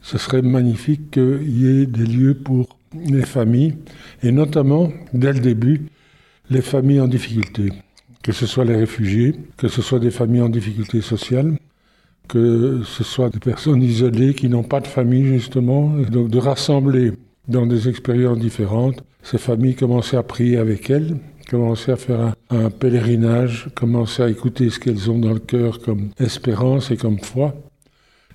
ce 0.01 0.17
serait 0.17 0.41
magnifique 0.41 1.11
qu'il 1.11 1.59
y 1.59 1.81
ait 1.81 1.85
des 1.85 2.05
lieux 2.05 2.35
pour 2.35 2.77
les 2.93 3.25
familles, 3.25 3.75
et 4.21 4.31
notamment, 4.31 4.91
dès 5.13 5.33
le 5.33 5.39
début, 5.39 5.87
les 6.49 6.61
familles 6.61 7.01
en 7.01 7.07
difficulté. 7.07 7.73
Que 8.21 8.31
ce 8.31 8.45
soit 8.45 8.63
les 8.63 8.75
réfugiés, 8.75 9.35
que 9.57 9.67
ce 9.67 9.81
soit 9.81 9.99
des 9.99 10.11
familles 10.11 10.41
en 10.41 10.49
difficulté 10.49 11.01
sociale, 11.01 11.57
que 12.27 12.81
ce 12.85 13.03
soit 13.03 13.29
des 13.29 13.39
personnes 13.39 13.81
isolées 13.81 14.33
qui 14.33 14.49
n'ont 14.49 14.63
pas 14.63 14.79
de 14.79 14.87
famille, 14.87 15.25
justement, 15.25 15.97
et 15.99 16.09
donc 16.09 16.29
de 16.29 16.37
rassembler 16.37 17.13
dans 17.47 17.65
des 17.65 17.89
expériences 17.89 18.39
différentes. 18.39 19.03
Ces 19.21 19.37
familles 19.37 19.75
commençaient 19.75 20.17
à 20.17 20.23
prier 20.23 20.57
avec 20.57 20.89
elles, 20.89 21.17
commençaient 21.49 21.91
à 21.91 21.97
faire 21.97 22.33
un, 22.49 22.69
pèlerinage, 22.69 23.69
commençaient 23.75 24.23
à 24.23 24.29
écouter 24.29 24.69
ce 24.69 24.79
qu'elles 24.79 25.09
ont 25.09 25.19
dans 25.19 25.33
le 25.33 25.39
cœur 25.39 25.79
comme 25.79 26.09
espérance 26.19 26.91
et 26.91 26.97
comme 26.97 27.19
foi. 27.19 27.53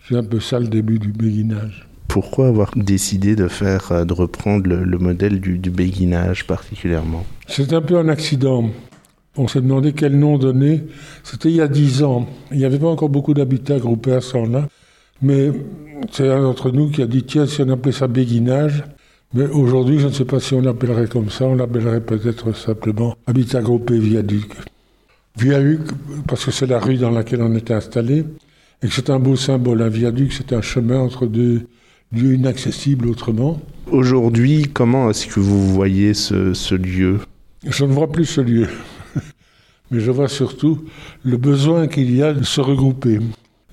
C'est 0.07 0.17
un 0.17 0.25
peu 0.25 0.41
ça 0.41 0.59
le 0.59 0.69
début 0.69 0.99
du 0.99 1.12
béguinage. 1.12 1.89
Pourquoi 2.09 2.49
avoir 2.49 2.71
décidé 2.75 3.37
de 3.37 3.49
faire, 3.49 3.93
euh, 3.93 4.05
de 4.07 4.15
reprendre 4.15 4.67
le, 4.67 4.99
modèle 4.99 5.41
du, 5.41 5.59
du 5.59 5.71
béguinage 5.71 6.47
particulièrement? 6.47 7.27
C'est 7.47 7.75
un 7.75 7.83
peu 7.83 7.99
un 7.99 8.09
accident. 8.09 8.71
On 9.38 9.47
s'est 9.47 9.61
demandé 9.61 9.92
quel 9.92 10.18
nom 10.18 10.37
donner. 10.37 10.83
C'était 11.23 11.49
il 11.49 11.57
y 11.57 11.61
a 11.61 11.68
dix 11.68 12.02
ans. 12.02 12.26
Il 12.50 12.59
n'y 12.59 12.64
avait 12.64 12.78
pas 12.78 12.88
encore 12.88 13.09
beaucoup 13.09 13.35
d'habitats 13.35 13.78
groupés 13.78 14.12
à 14.12 14.21
ce 14.21 14.37
là 14.50 14.68
Mais 15.23 15.52
c'est 16.11 16.28
un 16.28 16.42
d'entre 16.42 16.73
nous 16.73 16.90
qui 16.90 17.02
a 17.02 17.07
dit 17.07 17.23
tiens, 17.23 17.47
si 17.47 17.62
on 17.62 17.68
appelait 17.68 17.92
ça 17.92 18.09
béguinage, 18.09 18.83
mais 19.35 19.47
aujourd'hui, 19.47 20.00
je 20.00 20.09
ne 20.09 20.12
sais 20.12 20.25
pas 20.25 20.40
si 20.40 20.54
on 20.54 20.61
l'appellerait 20.61 21.07
comme 21.07 21.30
ça, 21.30 21.45
on 21.45 21.54
l'appellerait 21.54 22.00
peut-être 22.00 22.52
simplement 22.52 23.14
habitat 23.26 23.62
groupé 23.62 23.99
viaduc. 23.99 24.50
Viaduc, 25.38 25.83
parce 26.26 26.45
que 26.45 26.50
c'est 26.50 26.66
la 26.66 26.80
rue 26.80 26.97
dans 26.97 27.11
laquelle 27.11 27.42
on 27.42 27.54
était 27.54 27.75
installé, 27.75 28.25
et 28.83 28.88
que 28.88 28.92
c'est 28.92 29.11
un 29.11 29.21
beau 29.21 29.37
symbole. 29.37 29.83
Un 29.83 29.88
viaduc, 29.88 30.33
c'est 30.33 30.52
un 30.52 30.62
chemin 30.62 30.99
entre 30.99 31.26
deux 31.26 31.68
lieux 32.11 32.35
inaccessibles 32.35 33.07
autrement. 33.07 33.61
Aujourd'hui, 33.90 34.66
comment 34.73 35.11
est-ce 35.11 35.26
que 35.28 35.40
vous 35.40 35.73
voyez 35.73 36.14
ce, 36.14 36.54
ce 36.54 36.75
lieu? 36.75 37.18
Je 37.64 37.85
ne 37.85 37.92
vois 37.92 38.11
plus 38.11 38.25
ce 38.25 38.40
lieu, 38.40 38.66
mais 39.90 40.00
je 40.00 40.11
vois 40.11 40.28
surtout 40.28 40.85
le 41.25 41.37
besoin 41.37 41.88
qu'il 41.88 42.14
y 42.14 42.23
a 42.23 42.33
de 42.33 42.45
se 42.45 42.61
regrouper. 42.61 43.21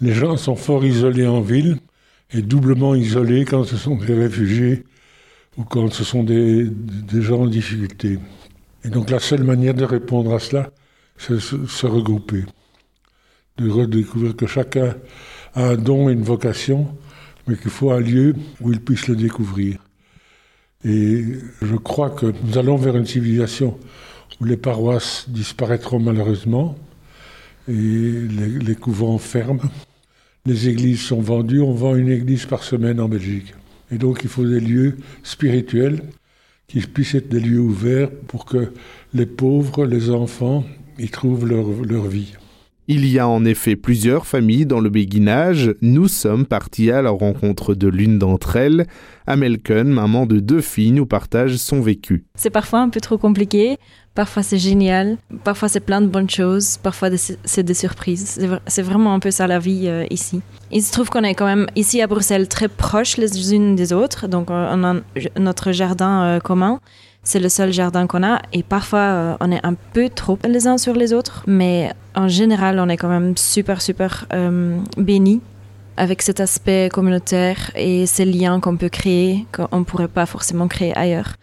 Les 0.02 0.14
gens 0.14 0.38
sont 0.38 0.56
fort 0.56 0.86
isolés 0.86 1.28
en 1.28 1.42
ville, 1.42 1.78
et 2.34 2.42
doublement 2.42 2.96
isolés 2.96 3.46
quand 3.46 3.64
ce 3.64 3.78
sont 3.78 3.96
des 3.96 4.14
réfugiés 4.14 4.84
ou 5.58 5.64
quand 5.64 5.92
ce 5.94 6.04
sont 6.04 6.24
des, 6.24 6.70
gens 7.14 7.42
en 7.42 7.48
difficulté. 7.48 8.20
Et 8.84 8.90
donc 8.90 9.10
la 9.10 9.20
seule 9.20 9.44
manière 9.44 9.74
de 9.74 9.86
répondre 9.86 10.34
à 10.34 10.40
cela, 10.40 10.72
c'est 11.18 11.40
se, 11.40 11.66
se 11.66 11.88
regrouper, 11.88 12.44
de 13.58 13.70
redécouvrir 13.70 14.36
que 14.36 14.48
chacun 14.48 14.96
a 15.54 15.70
un 15.70 15.76
don 15.78 16.10
et 16.10 16.14
une 16.14 16.24
vocation, 16.24 16.88
mais 17.48 17.56
qu'il 17.56 17.72
faut 17.72 17.92
un 17.92 18.02
lieu 18.02 18.36
où 18.60 18.74
il 18.74 18.82
puisse 18.82 19.08
le 19.08 19.16
découvrir. 19.16 19.78
Et 20.84 21.24
je 21.62 21.76
crois 21.76 22.10
que 22.10 22.34
nous 22.44 22.58
allons 22.58 22.76
vers 22.76 22.98
une 22.98 23.06
civilisation 23.06 23.80
les 24.42 24.58
paroisses 24.58 25.26
disparaîtront 25.30 26.00
malheureusement 26.00 26.76
et 27.68 27.72
les, 27.72 28.60
les 28.60 28.76
couvents 28.76 29.18
ferment. 29.18 29.62
Les 30.46 30.70
églises 30.70 31.02
sont 31.02 31.22
vendues, 31.22 31.62
on 31.62 31.74
vend 31.74 31.96
une 31.96 32.10
église 32.10 32.46
par 32.46 32.64
semaine 32.64 33.00
en 33.00 33.10
Belgique. 33.10 33.54
Et 33.92 33.98
donc 33.98 34.22
il 34.24 34.30
faut 34.30 34.46
des 34.46 34.60
lieux 34.60 34.98
spirituels 35.24 36.02
qui 36.68 36.82
puissent 36.82 37.16
être 37.16 37.30
des 37.30 37.40
lieux 37.40 37.60
ouverts 37.60 38.12
pour 38.28 38.46
que 38.46 38.72
les 39.14 39.26
pauvres, 39.26 39.86
les 39.86 40.10
enfants, 40.10 40.64
y 40.98 41.10
trouvent 41.10 41.48
leur, 41.48 41.68
leur 41.84 42.08
vie. 42.08 42.34
Il 42.88 43.08
y 43.08 43.18
a 43.18 43.28
en 43.28 43.46
effet 43.46 43.76
plusieurs 43.76 44.28
familles 44.28 44.68
dans 44.68 44.80
le 44.80 44.92
béguinage. 44.92 45.74
Nous 45.82 46.08
sommes 46.08 46.46
partis 46.46 46.92
à 46.92 47.02
la 47.02 47.10
rencontre 47.10 47.74
de 47.74 47.88
l'une 47.88 48.20
d'entre 48.20 48.58
elles. 48.58 48.86
Amelken, 49.26 49.88
maman 49.88 50.28
de 50.28 50.40
deux 50.40 50.62
filles, 50.62 50.92
nous 50.92 51.08
partage 51.08 51.58
son 51.58 51.82
vécu. 51.82 52.26
C'est 52.36 52.52
parfois 52.52 52.82
un 52.82 52.90
peu 52.90 53.02
trop 53.02 53.18
compliqué, 53.18 53.78
parfois 54.16 54.42
c'est 54.42 54.58
génial, 54.58 55.18
parfois 55.44 55.70
c'est 55.70 55.82
plein 55.82 56.02
de 56.02 56.08
bonnes 56.08 56.30
choses, 56.30 56.78
parfois 56.82 57.10
c'est 57.44 57.64
des 57.64 57.74
surprises. 57.74 58.40
C'est 58.66 58.82
vraiment 58.82 59.14
un 59.14 59.20
peu 59.20 59.30
ça 59.30 59.46
la 59.46 59.60
vie 59.60 59.84
euh, 59.88 60.06
ici. 60.10 60.42
Il 60.72 60.82
se 60.82 60.92
trouve 60.92 61.10
qu'on 61.10 61.24
est 61.24 61.36
quand 61.36 61.46
même 61.46 61.68
ici 61.76 62.02
à 62.02 62.08
Bruxelles 62.08 62.48
très 62.48 62.70
proches 62.70 63.18
les 63.18 63.54
unes 63.54 63.76
des 63.76 63.94
autres, 63.94 64.28
donc 64.28 64.50
on 64.50 64.84
a 64.84 64.96
notre 65.38 65.72
jardin 65.74 66.24
euh, 66.24 66.40
commun. 66.40 66.80
C'est 67.24 67.40
le 67.40 67.50
seul 67.50 67.74
jardin 67.74 68.06
qu'on 68.08 68.24
a 68.24 68.40
et 68.54 68.64
parfois 68.64 69.00
euh, 69.00 69.38
on 69.42 69.52
est 69.52 69.66
un 69.66 69.74
peu 69.94 70.10
trop 70.10 70.38
les 70.48 70.68
uns 70.68 70.78
sur 70.78 70.94
les 70.94 71.12
autres, 71.12 71.44
mais 71.48 71.92
en 72.16 72.28
général 72.28 72.80
on 72.80 72.88
est 72.88 72.98
quand 72.98 73.10
même 73.10 73.36
super 73.36 73.82
super 73.82 74.26
bénis 74.98 75.42
avec 75.98 76.22
cet 76.22 76.40
aspect 76.40 76.90
communautaire 76.92 77.72
et 77.76 78.06
ces 78.06 78.26
liens 78.26 78.60
qu'on 78.60 78.78
peut 78.78 78.90
créer 78.90 79.46
qu'on 79.52 79.80
ne 79.80 79.84
pourrait 79.84 80.08
pas 80.08 80.26
forcément 80.26 80.68
créer 80.68 80.96
ailleurs. 80.96 81.36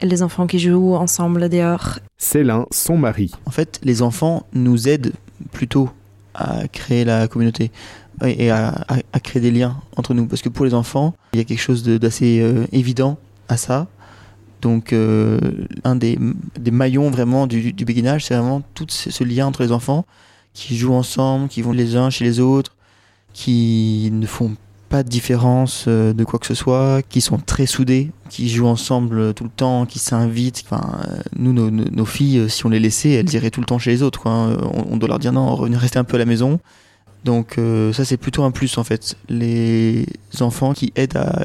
Les 0.00 0.22
enfants 0.22 0.46
qui 0.46 0.58
jouent 0.58 0.94
ensemble 0.94 1.48
dehors. 1.48 1.98
Célin, 2.16 2.66
son 2.70 2.96
mari. 2.96 3.32
En 3.46 3.50
fait, 3.50 3.80
les 3.82 4.02
enfants 4.02 4.46
nous 4.52 4.88
aident 4.88 5.12
plutôt 5.50 5.90
à 6.34 6.68
créer 6.68 7.04
la 7.04 7.26
communauté 7.26 7.72
et 8.24 8.50
à, 8.50 8.68
à, 8.88 8.96
à 9.12 9.20
créer 9.20 9.42
des 9.42 9.50
liens 9.50 9.76
entre 9.96 10.14
nous. 10.14 10.26
Parce 10.26 10.42
que 10.42 10.48
pour 10.48 10.64
les 10.64 10.74
enfants, 10.74 11.14
il 11.32 11.38
y 11.38 11.42
a 11.42 11.44
quelque 11.44 11.60
chose 11.60 11.82
d'assez 11.82 12.40
euh, 12.40 12.64
évident 12.72 13.18
à 13.48 13.56
ça. 13.56 13.88
Donc, 14.60 14.92
euh, 14.92 15.38
un 15.84 15.96
des, 15.96 16.18
des, 16.58 16.70
maillons 16.70 17.10
vraiment 17.10 17.46
du, 17.46 17.72
du 17.72 17.84
béguinage, 17.84 18.26
c'est 18.26 18.34
vraiment 18.34 18.62
tout 18.74 18.86
ce, 18.88 19.10
ce, 19.10 19.22
lien 19.22 19.46
entre 19.46 19.62
les 19.62 19.70
enfants 19.70 20.04
qui 20.52 20.76
jouent 20.76 20.94
ensemble, 20.94 21.48
qui 21.48 21.62
vont 21.62 21.72
les 21.72 21.94
uns 21.94 22.10
chez 22.10 22.24
les 22.24 22.40
autres, 22.40 22.74
qui 23.32 24.10
ne 24.12 24.26
font 24.26 24.56
pas 24.88 25.02
de 25.02 25.08
différence 25.08 25.84
euh, 25.88 26.12
de 26.12 26.24
quoi 26.24 26.38
que 26.38 26.46
ce 26.46 26.54
soit, 26.54 27.02
qui 27.08 27.20
sont 27.20 27.38
très 27.38 27.66
soudés, 27.66 28.10
qui 28.30 28.48
jouent 28.48 28.66
ensemble 28.66 29.34
tout 29.34 29.44
le 29.44 29.50
temps, 29.50 29.86
qui 29.86 29.98
s'invitent. 29.98 30.64
Enfin, 30.64 31.00
euh, 31.08 31.18
nous, 31.36 31.52
nos, 31.52 31.70
nos, 31.70 32.04
filles, 32.04 32.48
si 32.48 32.66
on 32.66 32.68
les 32.68 32.80
laissait, 32.80 33.10
elles 33.10 33.32
iraient 33.34 33.50
tout 33.50 33.60
le 33.60 33.66
temps 33.66 33.78
chez 33.78 33.90
les 33.90 34.02
autres. 34.02 34.20
Quoi. 34.20 34.32
On, 34.32 34.94
on 34.94 34.96
doit 34.96 35.08
leur 35.08 35.18
dire 35.18 35.32
non, 35.32 35.54
revenez 35.54 35.76
rester 35.76 35.98
un 35.98 36.04
peu 36.04 36.16
à 36.16 36.18
la 36.18 36.24
maison. 36.24 36.60
Donc 37.24 37.58
euh, 37.58 37.92
ça, 37.92 38.04
c'est 38.04 38.16
plutôt 38.16 38.44
un 38.44 38.50
plus 38.50 38.78
en 38.78 38.84
fait. 38.84 39.16
Les 39.28 40.06
enfants 40.40 40.72
qui 40.72 40.92
aident 40.96 41.16
à 41.16 41.44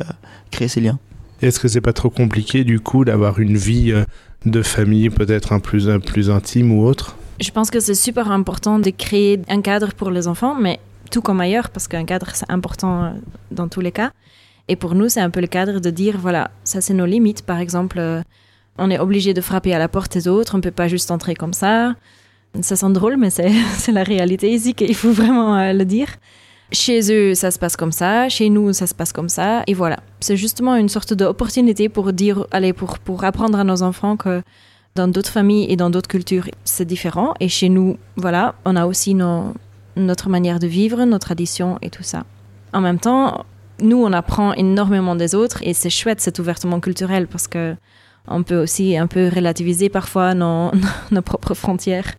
créer 0.52 0.68
ces 0.68 0.82
liens. 0.82 1.00
Est-ce 1.42 1.60
que 1.60 1.68
c'est 1.68 1.82
pas 1.82 1.94
trop 1.94 2.10
compliqué 2.10 2.64
du 2.64 2.80
coup 2.80 3.04
d'avoir 3.04 3.40
une 3.40 3.58
vie 3.58 3.92
euh, 3.92 4.06
de 4.46 4.62
famille 4.62 5.10
peut-être 5.10 5.52
un 5.52 5.60
plus, 5.60 5.90
un 5.90 6.00
plus 6.00 6.30
intime 6.30 6.72
ou 6.72 6.86
autre? 6.86 7.18
Je 7.42 7.52
pense 7.52 7.72
que 7.72 7.80
c'est 7.80 7.96
super 7.96 8.32
important 8.32 8.80
de 8.80 8.92
créer 8.92 9.42
un 9.50 9.62
cadre 9.62 9.94
pour 9.94 10.12
les 10.12 10.28
enfants, 10.28 10.56
mais 10.56 10.80
tout 11.14 11.22
comme 11.22 11.40
ailleurs, 11.40 11.70
parce 11.70 11.88
qu'un 11.88 12.06
cadre 12.06 12.30
c'est 12.34 12.50
important 12.50 13.04
euh, 13.04 13.10
dans 13.52 13.68
tous 13.68 13.82
les 13.82 13.92
cas. 13.92 14.12
Et 14.68 14.76
pour 14.76 14.96
nous, 14.96 15.10
c'est 15.10 15.22
un 15.22 15.30
peu 15.30 15.42
le 15.42 15.48
cadre 15.48 15.80
de 15.80 15.90
dire 15.92 16.18
voilà, 16.18 16.50
ça 16.64 16.82
c'est 16.82 16.96
nos 16.96 17.06
limites. 17.06 17.44
Par 17.44 17.60
exemple, 17.60 18.00
euh, 18.00 18.22
on 18.80 18.90
est 18.90 19.00
obligé 19.00 19.34
de 19.34 19.42
frapper 19.42 19.74
à 19.76 19.80
la 19.80 19.88
porte 19.88 20.14
des 20.14 20.28
autres, 20.28 20.56
on 20.58 20.62
peut 20.62 20.72
pas 20.72 20.88
juste 20.88 21.12
entrer 21.12 21.36
comme 21.36 21.54
ça. 21.54 21.94
Ça 22.62 22.76
sent 22.76 22.90
drôle, 22.90 23.18
mais 23.18 23.30
c'est 23.84 23.92
la 23.92 24.04
réalité 24.04 24.52
ici 24.52 24.74
qu'il 24.74 24.96
faut 24.96 25.12
vraiment 25.12 25.56
euh, 25.56 25.74
le 25.74 25.86
dire. 25.86 26.08
Chez 26.72 27.00
eux, 27.14 27.36
ça 27.36 27.52
se 27.52 27.60
passe 27.60 27.78
comme 27.78 27.92
ça. 27.92 28.30
Chez 28.30 28.50
nous, 28.50 28.74
ça 28.74 28.88
se 28.88 28.96
passe 28.96 29.14
comme 29.14 29.30
ça. 29.30 29.62
Et 29.68 29.76
voilà. 29.76 30.00
C'est 30.20 30.38
justement 30.38 30.76
une 30.76 30.90
sorte 30.90 31.14
d'opportunité 31.14 31.88
pour 31.90 32.12
dire, 32.14 32.48
allez, 32.50 32.74
pour, 32.74 32.98
pour 32.98 33.24
apprendre 33.24 33.60
à 33.60 33.64
nos 33.64 33.84
enfants 33.84 34.18
que 34.18 34.42
dans 34.96 35.08
d'autres 35.08 35.30
familles 35.30 35.68
et 35.72 35.76
dans 35.76 35.92
d'autres 35.92 36.10
cultures, 36.10 36.48
c'est 36.64 36.86
différent. 36.86 37.36
Et 37.40 37.48
chez 37.48 37.70
nous, 37.70 37.98
voilà, 38.16 38.56
on 38.66 38.76
a 38.76 38.88
aussi 38.88 39.14
nos, 39.14 39.54
notre 39.96 40.30
manière 40.30 40.60
de 40.60 40.68
vivre, 40.68 41.04
nos 41.06 41.20
traditions 41.20 41.78
et 41.82 41.90
tout 41.90 42.04
ça. 42.04 42.26
En 42.74 42.82
même 42.82 43.00
temps, 43.00 43.46
nous, 43.82 43.98
on 43.98 44.12
apprend 44.14 44.54
énormément 44.54 45.16
des 45.16 45.36
autres 45.36 45.60
et 45.62 45.74
c'est 45.74 45.90
chouette 45.90 46.22
cet 46.22 46.40
ouvertement 46.40 46.80
culturel 46.80 47.28
parce 47.28 47.48
que 47.48 47.76
on 48.28 48.44
peut 48.44 48.62
aussi 48.62 48.96
un 48.98 49.08
peu 49.08 49.30
relativiser 49.34 49.90
parfois 49.90 50.34
nos, 50.34 50.72
nos 51.12 51.22
propres 51.22 51.54
frontières 51.54 52.16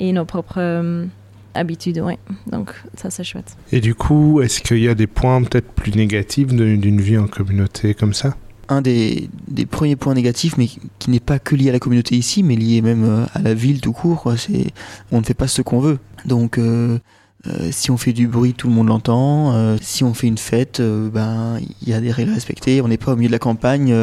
et 0.00 0.12
nos 0.12 0.24
propres 0.24 0.58
euh, 0.58 1.06
habitudes, 1.54 2.00
ouais. 2.00 2.18
Donc 2.46 2.74
ça 2.96 3.10
c'est 3.10 3.24
chouette. 3.24 3.56
Et 3.72 3.80
du 3.80 3.94
coup, 3.94 4.40
est-ce 4.40 4.60
qu'il 4.60 4.78
y 4.78 4.88
a 4.88 4.94
des 4.94 5.06
points 5.06 5.42
peut-être 5.42 5.70
plus 5.72 5.94
négatifs 5.94 6.48
d'une 6.48 7.00
vie 7.00 7.18
en 7.18 7.28
communauté 7.28 7.94
comme 7.94 8.14
ça? 8.14 8.36
Un 8.68 8.82
des, 8.82 9.28
premiers 9.70 9.96
points 9.96 10.14
négatifs, 10.14 10.56
mais 10.56 10.68
qui 10.98 11.10
n'est 11.10 11.20
pas 11.20 11.38
que 11.38 11.54
lié 11.54 11.70
à 11.70 11.72
la 11.72 11.78
communauté 11.78 12.16
ici, 12.16 12.42
mais 12.42 12.56
lié 12.56 12.82
même 12.82 13.26
à 13.34 13.40
la 13.40 13.54
ville 13.54 13.80
tout 13.80 13.92
court, 13.92 14.32
c'est 14.36 14.66
on 15.12 15.20
ne 15.20 15.24
fait 15.24 15.34
pas 15.34 15.48
ce 15.48 15.62
qu'on 15.62 15.80
veut. 15.80 15.98
Donc 16.24 16.58
euh, 16.58 16.98
euh, 17.46 17.68
si 17.70 17.90
on 17.90 17.96
fait 17.96 18.12
du 18.12 18.26
bruit, 18.26 18.54
tout 18.54 18.68
le 18.68 18.74
monde 18.74 18.88
l'entend. 18.88 19.52
Euh, 19.54 19.76
si 19.80 20.04
on 20.04 20.14
fait 20.14 20.26
une 20.26 20.38
fête, 20.38 20.80
euh, 20.80 21.10
ben 21.10 21.58
il 21.82 21.88
y 21.88 21.92
a 21.92 22.00
des 22.00 22.10
règles 22.10 22.30
à 22.30 22.34
respecter. 22.34 22.80
On 22.80 22.88
n'est 22.88 22.96
pas 22.96 23.12
au 23.12 23.16
milieu 23.16 23.28
de 23.28 23.32
la 23.32 23.38
campagne. 23.38 23.94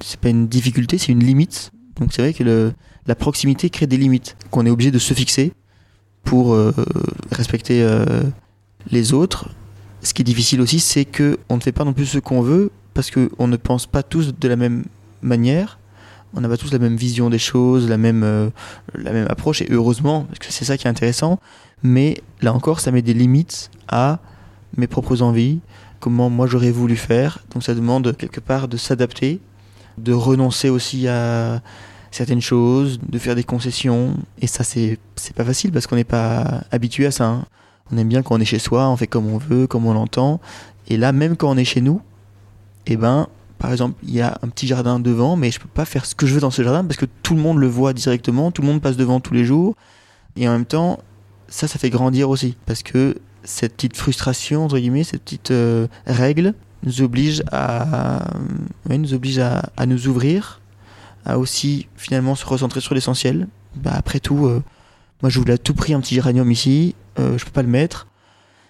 c'est 0.00 0.20
pas 0.20 0.28
une 0.28 0.46
difficulté, 0.48 0.98
c'est 0.98 1.12
une 1.12 1.24
limite. 1.24 1.72
Donc 2.00 2.12
c'est 2.12 2.22
vrai 2.22 2.32
que 2.32 2.72
la 3.06 3.14
proximité 3.14 3.70
crée 3.70 3.86
des 3.86 3.96
limites 3.96 4.36
qu'on 4.50 4.64
est 4.66 4.70
obligé 4.70 4.90
de 4.90 4.98
se 4.98 5.14
fixer 5.14 5.52
pour 6.24 6.56
respecter 7.32 7.86
les 8.90 9.12
autres. 9.12 9.48
Ce 10.02 10.14
qui 10.14 10.22
est 10.22 10.24
difficile 10.24 10.60
aussi, 10.60 10.80
c'est 10.80 11.04
que 11.04 11.38
on 11.48 11.56
ne 11.56 11.60
fait 11.60 11.72
pas 11.72 11.84
non 11.84 11.92
plus 11.92 12.06
ce 12.06 12.18
qu'on 12.18 12.42
veut 12.42 12.70
parce 12.94 13.10
qu'on 13.10 13.46
ne 13.46 13.56
pense 13.56 13.86
pas 13.86 14.02
tous 14.02 14.34
de 14.38 14.48
la 14.48 14.56
même 14.56 14.84
manière. 15.22 15.78
On 16.34 16.40
n'a 16.40 16.48
pas 16.48 16.56
tous 16.56 16.72
la 16.72 16.78
même 16.78 16.96
vision 16.96 17.28
des 17.28 17.38
choses, 17.38 17.88
la 17.88 17.98
même, 17.98 18.22
euh, 18.22 18.48
la 18.94 19.12
même 19.12 19.26
approche, 19.28 19.60
et 19.60 19.68
heureusement, 19.70 20.24
parce 20.24 20.38
que 20.38 20.46
c'est 20.50 20.64
ça 20.64 20.78
qui 20.78 20.86
est 20.86 20.90
intéressant. 20.90 21.38
Mais 21.82 22.22
là 22.40 22.54
encore, 22.54 22.80
ça 22.80 22.90
met 22.90 23.02
des 23.02 23.12
limites 23.12 23.70
à 23.88 24.18
mes 24.76 24.86
propres 24.86 25.20
envies, 25.20 25.60
comment 26.00 26.30
moi 26.30 26.46
j'aurais 26.46 26.70
voulu 26.70 26.96
faire. 26.96 27.40
Donc 27.52 27.62
ça 27.62 27.74
demande 27.74 28.16
quelque 28.16 28.40
part 28.40 28.68
de 28.68 28.76
s'adapter, 28.76 29.40
de 29.98 30.12
renoncer 30.12 30.70
aussi 30.70 31.06
à 31.06 31.60
certaines 32.10 32.40
choses, 32.40 32.98
de 33.06 33.18
faire 33.18 33.34
des 33.34 33.44
concessions. 33.44 34.16
Et 34.40 34.46
ça, 34.46 34.64
c'est 34.64 34.98
pas 35.34 35.44
facile 35.44 35.72
parce 35.72 35.86
qu'on 35.86 35.96
n'est 35.96 36.04
pas 36.04 36.62
habitué 36.70 37.06
à 37.06 37.10
ça. 37.10 37.26
Hein. 37.26 37.44
On 37.90 37.98
aime 37.98 38.08
bien 38.08 38.22
quand 38.22 38.36
on 38.36 38.40
est 38.40 38.46
chez 38.46 38.58
soi, 38.58 38.88
on 38.88 38.96
fait 38.96 39.06
comme 39.06 39.26
on 39.26 39.38
veut, 39.38 39.66
comme 39.66 39.86
on 39.86 39.92
l'entend. 39.92 40.40
Et 40.88 40.96
là, 40.96 41.12
même 41.12 41.36
quand 41.36 41.50
on 41.50 41.56
est 41.56 41.64
chez 41.64 41.80
nous, 41.80 42.00
eh 42.86 42.96
ben, 42.96 43.28
par 43.58 43.70
exemple, 43.70 43.96
il 44.02 44.12
y 44.12 44.20
a 44.20 44.38
un 44.42 44.48
petit 44.48 44.66
jardin 44.66 44.98
devant, 44.98 45.36
mais 45.36 45.50
je 45.50 45.60
peux 45.60 45.68
pas 45.68 45.84
faire 45.84 46.04
ce 46.04 46.14
que 46.14 46.26
je 46.26 46.34
veux 46.34 46.40
dans 46.40 46.50
ce 46.50 46.62
jardin 46.62 46.84
parce 46.84 46.96
que 46.96 47.06
tout 47.22 47.34
le 47.34 47.40
monde 47.40 47.58
le 47.58 47.68
voit 47.68 47.92
directement, 47.92 48.50
tout 48.50 48.62
le 48.62 48.68
monde 48.68 48.82
passe 48.82 48.96
devant 48.96 49.20
tous 49.20 49.34
les 49.34 49.44
jours. 49.44 49.76
Et 50.36 50.48
en 50.48 50.52
même 50.52 50.64
temps, 50.64 50.98
ça, 51.46 51.68
ça 51.68 51.78
fait 51.78 51.90
grandir 51.90 52.28
aussi 52.28 52.56
parce 52.66 52.82
que 52.82 53.16
cette 53.44 53.74
petite 53.74 53.96
frustration, 53.96 54.64
entre 54.64 54.78
guillemets, 54.78 55.04
cette 55.04 55.22
petite 55.22 55.50
euh, 55.50 55.86
règle 56.06 56.54
nous 56.82 57.02
oblige 57.02 57.42
à, 57.52 58.26
nous 58.88 59.14
oblige 59.14 59.38
à, 59.38 59.70
à, 59.76 59.86
nous 59.86 60.08
ouvrir, 60.08 60.60
à 61.24 61.38
aussi 61.38 61.86
finalement 61.96 62.34
se 62.34 62.44
recentrer 62.44 62.80
sur 62.80 62.94
l'essentiel. 62.94 63.46
Bah, 63.76 63.92
après 63.94 64.18
tout, 64.18 64.46
euh, 64.46 64.62
moi 65.22 65.30
je 65.30 65.38
voulais 65.38 65.54
à 65.54 65.58
tout 65.58 65.74
prix 65.74 65.94
un 65.94 66.00
petit 66.00 66.16
géranium 66.16 66.50
ici, 66.50 66.94
euh, 67.18 67.38
je 67.38 67.44
peux 67.44 67.52
pas 67.52 67.62
le 67.62 67.68
mettre 67.68 68.08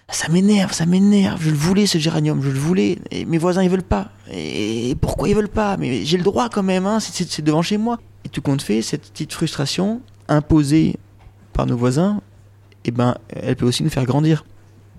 ça 0.09 0.29
m'énerve, 0.29 0.73
ça 0.73 0.85
m'énerve. 0.85 1.41
Je 1.41 1.49
le 1.49 1.55
voulais 1.55 1.85
ce 1.85 1.97
géranium, 1.97 2.41
je 2.41 2.49
le 2.49 2.59
voulais. 2.59 2.99
Et 3.11 3.25
mes 3.25 3.37
voisins 3.37 3.63
ils 3.63 3.69
veulent 3.69 3.83
pas. 3.83 4.11
Et 4.31 4.95
pourquoi 5.01 5.29
ils 5.29 5.35
veulent 5.35 5.49
pas? 5.49 5.77
Mais 5.77 6.05
j'ai 6.05 6.17
le 6.17 6.23
droit 6.23 6.49
quand 6.49 6.63
même. 6.63 6.85
Hein, 6.85 6.99
c'est 6.99 7.41
devant 7.41 7.61
chez 7.61 7.77
moi. 7.77 7.99
Et 8.25 8.29
tout 8.29 8.41
compte 8.41 8.61
fait, 8.61 8.81
cette 8.81 9.11
petite 9.11 9.33
frustration 9.33 10.01
imposée 10.27 10.97
par 11.51 11.65
nos 11.65 11.77
voisins, 11.77 12.21
eh 12.85 12.91
ben, 12.91 13.15
elle 13.29 13.55
peut 13.55 13.65
aussi 13.65 13.83
nous 13.83 13.89
faire 13.89 14.05
grandir. 14.05 14.45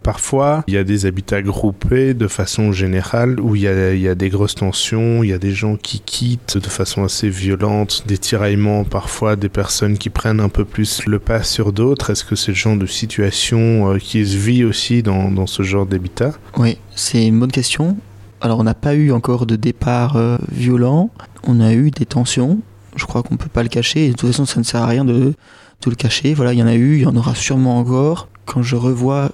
Parfois, 0.04 0.64
il 0.68 0.75
y 0.75 0.76
a 0.76 0.84
des 0.84 1.06
habitats 1.06 1.40
groupés 1.40 2.12
de 2.12 2.28
façon 2.28 2.73
générale 2.73 3.40
où 3.40 3.56
il 3.56 3.62
y, 3.62 3.68
a, 3.68 4.14
des 4.14 4.28
grosses 4.28 4.54
tensions, 4.54 5.23
il 5.23 5.30
y 5.30 5.32
a 5.32 5.38
des 5.38 5.52
gens 5.52 5.76
qui 5.76 6.00
quittent 6.00 6.58
de 6.58 6.68
façon 6.68 7.04
assez 7.04 7.30
violente, 7.30 8.04
des 8.06 8.18
tiraillements, 8.18 8.84
parfois 8.84 9.34
des 9.34 9.49
personnes 9.49 9.96
qui 9.96 10.11
prennent 10.11 10.40
un 10.40 10.50
peu 10.50 10.66
plus 10.66 11.06
le 11.06 11.18
pas 11.18 11.42
sur 11.42 11.73
d'autres. 11.73 12.11
Est-ce 12.11 12.23
que 12.23 12.37
c'est 12.37 12.52
le 12.52 12.56
genre 12.56 12.76
de 12.76 12.84
situation 12.84 13.94
euh, 13.94 13.99
qui 13.99 14.26
se 14.26 14.37
vit 14.37 14.62
aussi 14.62 15.02
dans, 15.02 15.30
dans 15.30 15.46
ce 15.46 15.62
genre 15.62 15.87
d'habitat? 15.87 16.32
Oui, 16.58 16.76
c'est 16.94 17.26
une 17.26 17.40
bonne 17.40 17.52
question. 17.52 17.96
Alors, 18.42 18.58
on 18.58 18.64
n'a 18.64 18.75
pas 18.75 18.94
eu 18.94 19.11
encore 19.11 19.46
de 19.46 19.56
départ 19.56 20.16
euh, 20.16 20.37
violent, 20.52 21.08
on 21.44 21.61
a 21.61 21.73
eu 21.73 21.90
des 21.90 22.04
tensions. 22.04 22.58
Je 22.94 23.06
crois 23.06 23.23
qu'on 23.23 23.34
ne 23.34 23.38
peut 23.38 23.49
pas 23.49 23.62
le 23.62 23.70
cacher. 23.70 24.08
De 24.08 24.12
toute 24.12 24.28
façon, 24.28 24.44
ça 24.44 24.61
ne 24.61 24.64
sert 24.64 24.82
à 24.82 24.87
rien 24.87 25.06
de, 25.06 25.14
de 25.14 25.90
le 25.90 25.96
cacher. 25.96 26.34
Voilà, 26.34 26.52
il 26.52 26.58
y 26.58 26.62
en 26.62 26.66
a 26.66 26.75
eu, 26.75 26.96
il 26.96 27.02
y 27.04 27.06
en 27.06 27.16
aura 27.16 27.34
sûrement 27.34 27.78
encore. 27.78 28.28
Quand 28.44 28.61
je 28.61 28.76
revois 28.76 29.30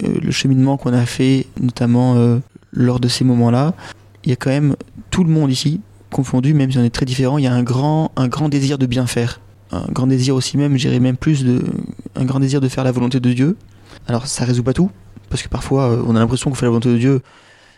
le 0.00 0.30
cheminement 0.30 0.76
qu'on 0.76 0.92
a 0.92 1.06
fait, 1.06 1.46
notamment 1.60 2.16
euh, 2.16 2.38
lors 2.72 3.00
de 3.00 3.08
ces 3.08 3.24
moments-là, 3.24 3.74
il 4.24 4.30
y 4.30 4.32
a 4.32 4.36
quand 4.36 4.50
même 4.50 4.76
tout 5.10 5.24
le 5.24 5.30
monde 5.30 5.50
ici, 5.50 5.80
confondu, 6.10 6.54
même 6.54 6.70
si 6.70 6.78
on 6.78 6.84
est 6.84 6.90
très 6.90 7.06
différents, 7.06 7.38
il 7.38 7.44
y 7.44 7.46
a 7.46 7.52
un 7.52 7.62
grand, 7.62 8.12
un 8.16 8.28
grand 8.28 8.48
désir 8.48 8.78
de 8.78 8.86
bien 8.86 9.06
faire. 9.06 9.40
Un 9.70 9.86
grand 9.90 10.06
désir 10.06 10.34
aussi 10.34 10.58
même, 10.58 10.76
j'irais 10.76 11.00
même 11.00 11.16
plus, 11.16 11.44
de, 11.44 11.62
un 12.14 12.24
grand 12.24 12.40
désir 12.40 12.60
de 12.60 12.68
faire 12.68 12.84
la 12.84 12.92
volonté 12.92 13.20
de 13.20 13.32
Dieu. 13.32 13.56
Alors 14.06 14.26
ça 14.26 14.44
résout 14.44 14.62
pas 14.62 14.74
tout, 14.74 14.90
parce 15.30 15.42
que 15.42 15.48
parfois 15.48 15.90
euh, 15.90 16.02
on 16.06 16.14
a 16.16 16.18
l'impression 16.18 16.50
qu'on 16.50 16.56
fait 16.56 16.66
la 16.66 16.70
volonté 16.70 16.90
de 16.90 16.98
Dieu 16.98 17.22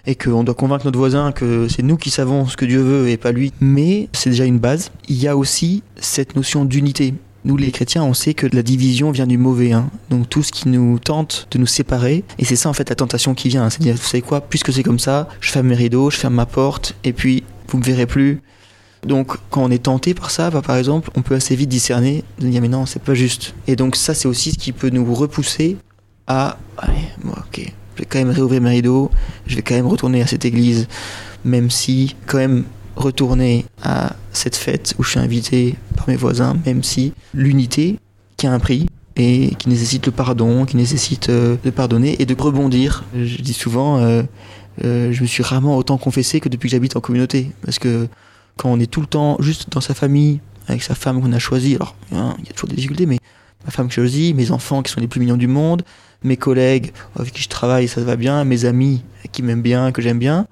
et 0.07 0.17
qu'on 0.17 0.45
doit 0.45 0.55
convaincre 0.55 0.85
notre 0.85 0.99
voisin 0.99 1.33
que 1.33 1.67
c'est 1.69 1.83
nous 1.83 1.97
qui 1.97 2.11
savons 2.11 2.47
ce 2.47 2.57
que 2.57 2.65
Dieu 2.65 2.81
veut 2.81 3.09
et 3.09 3.17
pas 3.17 3.33
lui. 3.33 3.53
Mais 3.61 4.09
c'est 4.13 4.31
déjà 4.31 4.45
une 4.45 4.59
base. 4.59 4.91
Il 5.09 5.17
y 5.17 5.29
a 5.29 5.37
aussi 5.37 5.83
cette 5.97 6.37
notion 6.37 6.65
d'unité. 6.65 7.15
Nous, 7.45 7.59
les 7.59 7.71
chrétiens, 7.71 8.03
on 8.03 8.15
sait 8.15 8.33
que 8.33 8.47
la 8.47 8.63
division 8.63 9.11
vient 9.11 9.27
du 9.27 9.37
mauvais. 9.37 9.73
Hein. 9.73 9.91
Donc 10.09 10.31
tout 10.31 10.43
ce 10.43 10.51
qui 10.51 10.69
nous 10.69 10.99
tente 10.99 11.47
de 11.51 11.59
nous 11.59 11.67
séparer, 11.67 12.25
et 12.39 12.45
c'est 12.45 12.57
ça 12.57 12.71
en 12.71 12.73
fait 12.73 12.89
la 12.89 12.95
tentation 12.95 13.35
qui 13.35 13.51
vient. 13.51 13.69
C'est-à-dire, 13.69 13.97
vous 13.97 14.03
savez 14.03 14.23
quoi, 14.23 14.41
puisque 14.41 14.73
c'est 14.73 14.83
comme 14.83 14.99
ça, 14.99 15.29
je 15.41 15.51
ferme 15.51 15.67
mes 15.67 15.75
rideaux, 15.75 16.11
je 16.11 16.17
ferme 16.17 16.35
ma 16.35 16.47
porte, 16.47 16.95
et 17.05 17.13
puis 17.13 17.45
vous 17.69 17.79
me 17.79 17.85
verrez 17.85 18.07
plus. 18.07 18.41
Donc 19.07 19.37
quand 19.51 19.63
on 19.63 19.71
est 19.71 19.83
tenté 19.83 20.15
par 20.15 20.31
ça, 20.31 20.49
bah, 20.51 20.63
par 20.63 20.77
exemple, 20.77 21.11
on 21.17 21.23
peut 21.23 21.35
assez 21.35 21.55
vite 21.55 21.69
discerner, 21.69 22.25
de 22.39 22.49
dire 22.49 22.63
mais 22.63 22.69
non, 22.69 22.87
c'est 22.87 23.03
pas 23.03 23.15
juste. 23.15 23.55
Et 23.67 23.77
donc 23.77 23.97
ça, 23.97 24.15
c'est 24.15 24.29
aussi 24.29 24.53
ce 24.53 24.59
qui 24.59 24.73
peut 24.73 24.89
nous 24.89 25.15
repousser 25.15 25.77
à, 26.27 26.57
allez, 26.79 26.95
moi, 27.23 27.37
ok, 27.39 27.61
je 27.95 27.99
vais 27.99 28.07
quand 28.07 28.19
même 28.19 28.31
réouvrir 28.31 28.63
mes 28.63 28.71
rideaux, 28.71 29.11
je 29.47 29.57
vais 29.57 29.63
quand 29.63 29.75
même 29.75 29.87
retourner 29.87 30.23
à 30.23 30.27
cette 30.27 30.47
église, 30.47 30.89
même 31.45 31.71
si 31.71 32.17
quand 32.27 32.39
même 32.39 32.65
retourner 32.97 33.65
à 33.83 34.15
cette 34.33 34.57
fête 34.57 34.95
où 34.99 35.03
je 35.03 35.11
suis 35.11 35.19
invité 35.21 35.77
par 35.97 36.09
mes 36.09 36.17
voisins, 36.17 36.57
même 36.67 36.83
si 36.83 37.13
l'unité 37.33 37.99
qui 38.37 38.47
a 38.47 38.53
un 38.53 38.59
prix 38.59 38.87
et 39.17 39.55
qui 39.59 39.69
nécessite 39.69 40.07
le 40.07 40.13
pardon, 40.13 40.65
qui 40.65 40.77
nécessite 40.77 41.29
euh, 41.29 41.57
de 41.65 41.71
pardonner 41.71 42.21
et 42.21 42.27
de 42.27 42.35
rebondir. 42.41 43.05
Je 43.15 43.41
dis 43.41 43.53
souvent, 43.53 43.99
euh, 43.99 44.23
euh, 44.85 45.13
je 45.13 45.23
me 45.23 45.27
suis 45.27 45.43
rarement 45.43 45.77
autant 45.77 45.99
confessé 45.99 46.41
que 46.41 46.49
depuis 46.49 46.69
que 46.69 46.73
j'habite 46.73 46.97
en 46.97 47.01
communauté, 47.01 47.53
parce 47.65 47.79
que 47.79 48.09
quand 48.57 48.71
on 48.71 48.81
est 48.81 48.91
tout 48.91 49.01
le 49.01 49.07
temps 49.07 49.37
juste 49.41 49.71
dans 49.71 49.81
sa 49.81 49.95
famille, 49.95 50.41
avec 50.67 50.83
sa 50.83 50.95
femme 50.95 51.21
qu'on 51.21 51.33
a 51.33 51.39
choisie, 51.39 51.77
alors 51.77 51.95
hein, 52.13 52.35
il 52.41 52.47
y 52.47 52.51
a 52.51 52.53
toujours 52.53 52.69
des 52.69 52.77
difficultés, 52.77 53.07
mais 53.07 53.19
ma 53.65 53.71
femme 53.71 53.87
que 53.87 53.95
je 53.95 54.01
choisis, 54.01 54.35
mes 54.35 54.51
enfants 54.51 54.83
qui 54.83 54.91
sont 54.91 55.01
les 55.01 55.09
plus 55.09 55.21
mignons 55.21 55.37
du 55.37 55.47
monde, 55.47 55.83
mes 56.23 56.37
collègues 56.37 56.93
avec 57.19 57.33
qui 57.33 57.43
je 57.43 57.49
travaille, 57.49 57.87
ça 57.87 58.01
va 58.01 58.17
bien, 58.17 58.45
mes 58.45 58.65
amis 58.65 59.03
qui 59.31 59.43
m'aiment 59.43 59.63
bien, 59.63 59.93
que 59.93 60.03
j'aime 60.03 60.19
bien. 60.19 60.47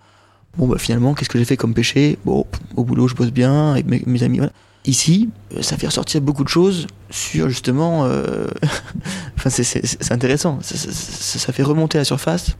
Bon, 0.57 0.67
bah 0.67 0.79
finalement, 0.79 1.15
qu'est-ce 1.15 1.31
que 1.31 1.39
j'ai 1.39 1.45
fait 1.45 1.57
comme 1.57 1.75
péché? 1.75 2.19
Bon, 2.25 2.47
au 2.77 2.85
boulot, 2.85 3.09
je 3.09 3.15
bosse 3.15 3.31
bien 3.31 3.73
avec 3.73 4.07
mes, 4.07 4.23
amis. 4.23 4.41
Ici, 4.85 5.31
ça 5.61 5.77
fait 5.77 5.87
ressortir 5.87 6.21
beaucoup 6.21 6.45
de 6.45 6.49
choses 6.49 6.87
sur 7.11 7.49
justement. 7.49 8.05
Euh... 8.05 8.47
enfin, 9.37 9.51
c'est 9.51 10.13
intéressant. 10.13 10.59
Ça, 10.61 10.77
ça, 10.77 11.53
fait 11.53 11.63
remonter 11.63 11.99
à 11.99 12.01
la 12.03 12.05
surface 12.05 12.57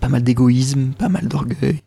pas 0.00 0.08
mal 0.08 0.22
d'égoïsme, 0.22 0.92
pas 0.98 1.08
mal 1.08 1.28
d'orgueil, 1.28 1.82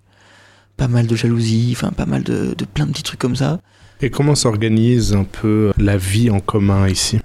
pas 0.77 0.87
mal 0.87 1.07
de 1.07 1.15
jalousie, 1.15 1.73
enfin, 1.75 1.91
pas 1.91 2.05
mal 2.05 2.23
de, 2.23 2.53
de 2.55 2.65
plein 2.65 2.85
de 2.85 2.91
petits 2.91 3.03
trucs 3.03 3.19
comme 3.19 3.35
ça. 3.35 3.59
Et 4.01 4.09
comment 4.09 4.35
s'organise 4.35 5.13
un 5.13 5.23
peu 5.23 5.71
la 5.77 5.97
vie 5.97 6.29
en 6.29 6.39
commun 6.39 6.87
ici? 6.87 7.19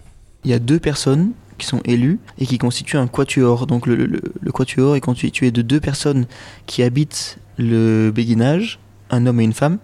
Il 0.44 0.50
y 0.50 0.54
a 0.54 0.58
deux 0.58 0.78
personnes 0.78 1.32
qui 1.58 1.66
sont 1.66 1.80
élus 1.85 2.20
et 2.38 2.47
qui 2.47 2.58
constituent 2.58 2.97
un 2.97 3.08
quatuor. 3.08 3.66
Donc 3.66 3.87
le, 3.87 3.97
le, 3.97 4.52
quatuor 4.52 4.97
est 4.97 5.00
constitué 5.00 5.50
de 5.50 5.61
deux 5.61 5.80
personnes 5.80 6.26
qui 6.66 6.82
habitent 6.82 7.38
le 7.59 8.11
béguinage, 8.11 8.79
un 9.11 9.27
homme 9.27 9.41
et 9.41 9.45
une 9.45 9.53
femme, 9.53 9.79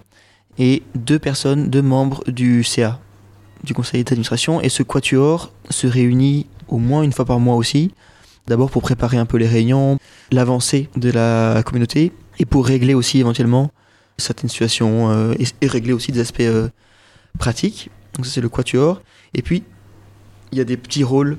et 0.59 0.83
deux 0.95 1.19
personnes, 1.19 1.69
deux 1.69 1.83
membres 1.83 2.23
du 2.31 2.63
CA, 2.65 3.01
du 3.65 3.75
conseil 3.75 4.05
d'administration. 4.05 4.61
Et 4.61 4.69
ce 4.69 4.83
quatuor 4.83 5.53
se 5.71 5.87
réunit 5.87 6.47
au 6.69 6.79
moins 6.79 7.03
une 7.03 7.13
fois 7.13 7.25
par 7.25 7.41
mois 7.41 7.57
aussi, 7.57 7.93
d'abord 8.47 8.71
pour 8.71 8.83
préparer 8.83 9.17
un 9.17 9.27
peu 9.27 9.37
les 9.37 9.49
réunions, 9.49 9.99
l'avancée 10.31 10.89
de 10.97 11.11
la 11.11 11.63
communauté, 11.65 12.13
et 12.39 12.47
pour 12.47 12.67
régler 12.67 12.95
aussi 12.95 13.19
éventuellement 13.19 13.71
certaines 14.19 14.51
situations 14.51 15.11
euh, 15.11 15.35
et, 15.61 15.67
régler 15.67 15.93
aussi 15.93 16.13
des 16.13 16.21
aspects 16.21 16.41
euh, 16.41 16.69
pratiques. 17.39 17.91
Donc 18.15 18.27
ça 18.27 18.33
c'est 18.33 18.41
le 18.41 18.49
quatuor. 18.49 19.03
Et 19.35 19.43
puis 19.43 19.65
il 20.53 20.59
y 20.59 20.61
a 20.61 20.65
des 20.65 20.77
petits 20.77 21.05
rôles 21.05 21.39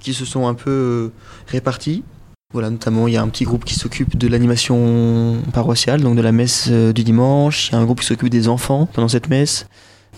qui 0.00 0.14
se 0.14 0.24
sont 0.24 0.46
un 0.46 0.54
peu 0.54 0.70
euh, 0.70 1.12
répartis. 1.46 2.04
Voilà, 2.52 2.68
notamment, 2.68 3.08
il 3.08 3.14
y 3.14 3.16
a 3.16 3.22
un 3.22 3.28
petit 3.28 3.44
groupe 3.44 3.64
qui 3.64 3.76
s'occupe 3.76 4.18
de 4.18 4.28
l'animation 4.28 5.38
paroissiale, 5.54 6.02
donc 6.02 6.16
de 6.16 6.20
la 6.20 6.32
messe 6.32 6.68
euh, 6.70 6.92
du 6.92 7.02
dimanche. 7.02 7.68
Il 7.68 7.72
y 7.72 7.74
a 7.76 7.78
un 7.78 7.84
groupe 7.84 8.00
qui 8.00 8.06
s'occupe 8.06 8.28
des 8.28 8.46
enfants 8.48 8.86
pendant 8.92 9.08
cette 9.08 9.30
messe. 9.30 9.66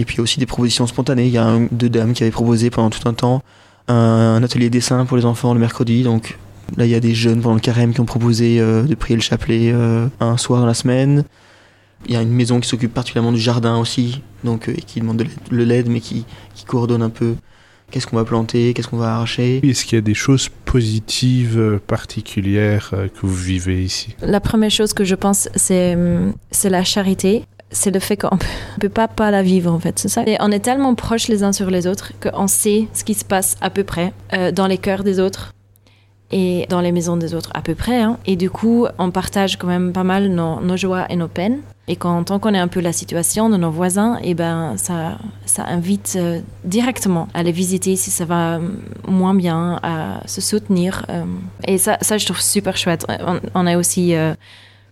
Et 0.00 0.04
puis 0.04 0.20
aussi 0.20 0.40
des 0.40 0.46
propositions 0.46 0.88
spontanées. 0.88 1.26
Il 1.26 1.32
y 1.32 1.38
a 1.38 1.56
deux 1.70 1.88
dames 1.88 2.12
qui 2.12 2.24
avaient 2.24 2.32
proposé 2.32 2.70
pendant 2.70 2.90
tout 2.90 3.08
un 3.08 3.14
temps 3.14 3.42
un, 3.86 4.42
atelier 4.42 4.68
dessin 4.68 5.06
pour 5.06 5.16
les 5.16 5.24
enfants 5.24 5.54
le 5.54 5.60
mercredi. 5.60 6.02
Donc 6.02 6.36
là, 6.76 6.84
il 6.86 6.90
y 6.90 6.96
a 6.96 7.00
des 7.00 7.14
jeunes 7.14 7.40
pendant 7.40 7.54
le 7.54 7.60
carême 7.60 7.94
qui 7.94 8.00
ont 8.00 8.04
proposé 8.04 8.58
euh, 8.58 8.82
de 8.82 8.94
prier 8.96 9.14
le 9.14 9.22
chapelet 9.22 9.72
un 10.18 10.36
soir 10.36 10.60
dans 10.60 10.66
la 10.66 10.74
semaine. 10.74 11.22
Il 12.06 12.14
y 12.14 12.16
a 12.16 12.22
une 12.22 12.32
maison 12.32 12.58
qui 12.58 12.68
s'occupe 12.68 12.92
particulièrement 12.92 13.32
du 13.32 13.40
jardin 13.40 13.78
aussi, 13.78 14.22
donc 14.42 14.74
qui 14.86 14.98
demande 14.98 15.18
de 15.18 15.56
l'aide, 15.56 15.88
mais 15.88 16.00
qui 16.00 16.24
coordonne 16.66 17.02
un 17.02 17.10
peu 17.10 17.36
Qu'est-ce 17.94 18.08
qu'on 18.08 18.16
va 18.16 18.24
planter? 18.24 18.74
Qu'est-ce 18.74 18.88
qu'on 18.88 18.96
va 18.96 19.14
arracher? 19.14 19.60
Est-ce 19.62 19.84
qu'il 19.84 19.94
y 19.94 19.98
a 19.98 20.02
des 20.02 20.14
choses 20.14 20.48
positives 20.64 21.56
euh, 21.56 21.78
particulières 21.78 22.90
euh, 22.92 23.06
que 23.06 23.24
vous 23.24 23.32
vivez 23.32 23.84
ici? 23.84 24.16
La 24.20 24.40
première 24.40 24.72
chose 24.72 24.92
que 24.92 25.04
je 25.04 25.14
pense, 25.14 25.48
c'est 25.54 25.96
c'est 26.50 26.70
la 26.70 26.82
charité. 26.82 27.44
C'est 27.70 27.92
le 27.92 28.00
fait 28.00 28.16
qu'on 28.16 28.34
ne 28.34 28.80
peut 28.80 28.88
pas 28.88 29.06
pas 29.06 29.30
la 29.30 29.44
vivre 29.44 29.72
en 29.72 29.78
fait, 29.78 29.96
c'est 30.00 30.08
ça. 30.08 30.24
Et 30.26 30.36
on 30.40 30.50
est 30.50 30.58
tellement 30.58 30.96
proches 30.96 31.28
les 31.28 31.44
uns 31.44 31.52
sur 31.52 31.70
les 31.70 31.86
autres 31.86 32.10
qu'on 32.20 32.48
sait 32.48 32.88
ce 32.94 33.04
qui 33.04 33.14
se 33.14 33.24
passe 33.24 33.54
à 33.60 33.70
peu 33.70 33.84
près 33.84 34.12
euh, 34.32 34.50
dans 34.50 34.66
les 34.66 34.78
cœurs 34.78 35.04
des 35.04 35.20
autres 35.20 35.54
et 36.32 36.66
dans 36.68 36.80
les 36.80 36.90
maisons 36.90 37.16
des 37.16 37.32
autres 37.32 37.52
à 37.54 37.62
peu 37.62 37.76
près. 37.76 38.02
Hein. 38.02 38.18
Et 38.26 38.34
du 38.34 38.50
coup, 38.50 38.88
on 38.98 39.12
partage 39.12 39.56
quand 39.56 39.68
même 39.68 39.92
pas 39.92 40.02
mal 40.02 40.30
nos, 40.30 40.60
nos 40.60 40.76
joies 40.76 41.06
et 41.10 41.14
nos 41.14 41.28
peines. 41.28 41.60
Et 41.86 41.96
quand 41.96 42.30
on 42.30 42.38
connaît 42.38 42.58
un 42.58 42.68
peu 42.68 42.80
la 42.80 42.92
situation 42.92 43.50
de 43.50 43.58
nos 43.58 43.70
voisins, 43.70 44.16
et 44.22 44.30
eh 44.30 44.34
ben 44.34 44.74
ça, 44.76 45.18
invite 45.66 46.14
euh, 46.16 46.40
directement 46.64 47.28
à 47.34 47.42
les 47.42 47.52
visiter 47.52 47.94
si 47.96 48.10
ça 48.10 48.24
va 48.24 48.58
moins 49.06 49.34
bien, 49.34 49.80
à 49.82 50.26
se 50.26 50.40
soutenir. 50.40 51.04
Euh. 51.10 51.24
et 51.66 51.76
ça, 51.76 51.98
je 52.00 52.24
trouve 52.24 52.40
super 52.40 52.78
chouette. 52.78 53.06
On, 53.54 53.66
a 53.66 53.76
aussi 53.76 54.14
euh, 54.14 54.32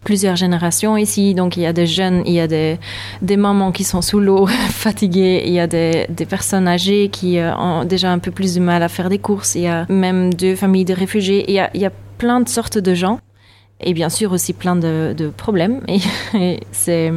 plusieurs 0.05 0.37
générations 0.37 0.99
ici, 0.99 1.33
donc 1.33 1.57
il 1.57 1.63
y 1.63 1.67
a 1.67 1.73
des 1.73 1.87
jeunes, 1.87 2.23
il 2.27 2.35
y 2.35 2.41
a 2.41 2.47
des, 2.47 2.79
mamans 3.39 3.73
qui 3.73 3.85
sont 3.85 4.03
sous 4.03 4.21
l'eau, 4.21 4.47
fatiguées, 4.69 5.45
il 5.47 5.53
y 5.55 5.61
a 5.61 5.67
des, 5.67 6.07
personnes 6.29 6.69
âgées 6.69 7.09
qui 7.09 7.39
ont 7.41 7.85
déjà 7.85 8.13
un 8.13 8.19
peu 8.19 8.31
plus 8.31 8.55
de 8.55 8.61
mal 8.61 8.83
à 8.83 8.91
faire 8.91 9.09
des 9.09 9.19
courses, 9.19 9.55
il 9.55 9.63
y 9.63 9.67
a 9.67 9.87
même 9.89 10.35
deux 10.35 10.57
familles 10.57 10.85
de 10.85 10.95
réfugiés, 10.95 11.47
il 11.49 11.81
y 11.81 11.87
a 11.87 11.93
plein 12.19 12.41
de 12.41 12.49
sortes 12.51 12.79
de 12.79 12.95
gens 12.95 13.19
et 13.83 13.95
bien 13.95 14.09
sûr 14.09 14.33
aussi 14.33 14.53
plein 14.53 14.77
de, 14.77 15.33
problèmes. 15.37 15.81
Et, 16.35 16.61
c'est, 16.73 17.13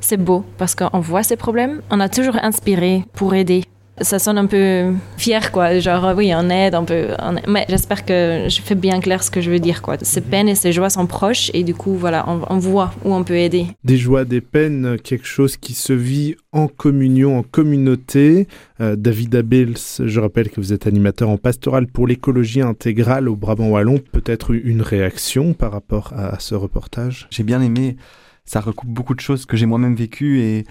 c'est 0.00 0.16
beau 0.16 0.44
parce 0.58 0.74
qu'on 0.74 1.00
voit 1.00 1.22
ces 1.22 1.36
problèmes, 1.36 1.82
on 1.90 2.00
a 2.00 2.08
toujours 2.08 2.36
inspiré 2.42 3.04
pour 3.14 3.34
aider. 3.34 3.64
Ça 4.00 4.18
sonne 4.18 4.36
un 4.36 4.46
peu 4.46 4.92
fier, 5.16 5.52
quoi. 5.52 5.78
Genre, 5.78 6.12
oui, 6.16 6.32
on 6.34 6.50
aide, 6.50 6.74
un 6.74 6.84
peu. 6.84 7.08
Mais 7.48 7.64
j'espère 7.68 8.04
que 8.04 8.46
je 8.48 8.60
fais 8.60 8.74
bien 8.74 9.00
clair 9.00 9.22
ce 9.22 9.30
que 9.30 9.40
je 9.40 9.50
veux 9.50 9.58
dire, 9.58 9.80
quoi. 9.80 9.96
Ces 10.02 10.20
mhm. 10.20 10.26
peines 10.26 10.48
et 10.48 10.54
ces 10.54 10.72
joies 10.72 10.90
sont 10.90 11.06
proches 11.06 11.50
et 11.54 11.62
du 11.62 11.74
coup, 11.74 11.94
voilà, 11.94 12.24
on, 12.28 12.42
on 12.48 12.58
voit 12.58 12.92
où 13.04 13.14
on 13.14 13.24
peut 13.24 13.36
aider. 13.36 13.66
Des 13.84 13.96
joies, 13.96 14.24
des 14.24 14.40
peines, 14.40 14.96
quelque 15.02 15.26
chose 15.26 15.56
qui 15.56 15.72
se 15.72 15.92
vit 15.92 16.36
en 16.52 16.68
communion, 16.68 17.38
en 17.38 17.42
communauté. 17.42 18.48
Euh, 18.80 18.96
David 18.96 19.34
Abels, 19.34 19.76
je 19.98 20.20
rappelle 20.20 20.50
que 20.50 20.60
vous 20.60 20.72
êtes 20.72 20.86
animateur 20.86 21.30
en 21.30 21.38
pastoral 21.38 21.86
pour 21.86 22.06
l'écologie 22.06 22.60
intégrale 22.60 23.28
au 23.28 23.36
Brabant 23.36 23.68
Wallon. 23.68 23.98
Peut-être 24.12 24.52
une 24.54 24.82
réaction 24.82 25.54
par 25.54 25.72
rapport 25.72 26.12
à 26.14 26.38
ce 26.38 26.54
reportage? 26.54 27.28
J'ai 27.30 27.44
bien 27.44 27.62
aimé. 27.62 27.96
Ça 28.44 28.60
recoupe 28.60 28.90
beaucoup 28.90 29.14
de 29.14 29.20
choses 29.20 29.44
que 29.44 29.56
j'ai 29.56 29.66
moi-même 29.66 29.96
vécues 29.96 30.40
et, 30.40 30.64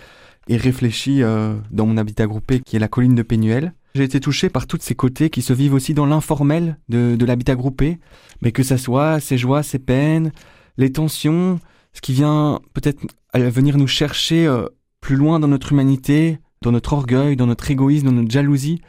et 0.48 0.58
réfléchi 0.58 1.24
euh, 1.24 1.56
dans 1.72 1.86
mon 1.86 1.98
habitat 1.98 2.28
groupé 2.28 2.60
qui 2.60 2.76
est 2.76 2.80
la 2.80 2.88
colline 2.88 3.16
de 3.16 3.24
Pénuel. 3.24 3.74
J'ai 3.96 4.04
été 4.04 4.20
touché 4.20 4.50
par 4.50 4.68
tous 4.68 4.80
ces 4.82 4.96
côtés 4.96 5.30
qui 5.30 5.42
se 5.42 5.54
vivent 5.54 5.74
aussi 5.74 5.94
dans 5.94 6.06
l'informel 6.06 6.78
de, 6.90 7.24
l'habitat 7.26 7.56
groupé, 7.56 8.00
mais 8.42 8.52
que 8.52 8.64
ça 8.64 8.78
soit 8.78 9.20
ses 9.20 9.38
joies, 9.38 9.64
ses 9.64 9.80
peines, 9.80 10.32
les 10.78 10.92
tensions, 10.92 11.60
ce 11.94 12.02
qui 12.02 12.14
vient 12.14 12.60
peut-être 12.74 13.02
venir 13.34 13.78
nous 13.78 13.88
chercher 13.88 14.46
euh, 14.46 14.68
plus 15.00 15.16
loin 15.16 15.40
dans 15.40 15.48
notre 15.48 15.72
humanité, 15.72 16.40
dans 16.62 16.74
notre 16.74 16.94
orgueil, 16.94 17.36
dans 17.36 17.48
notre 17.48 17.72
égoïsme, 17.72 18.08
dans 18.08 18.12
notre 18.12 18.32
jalousie, 18.32 18.82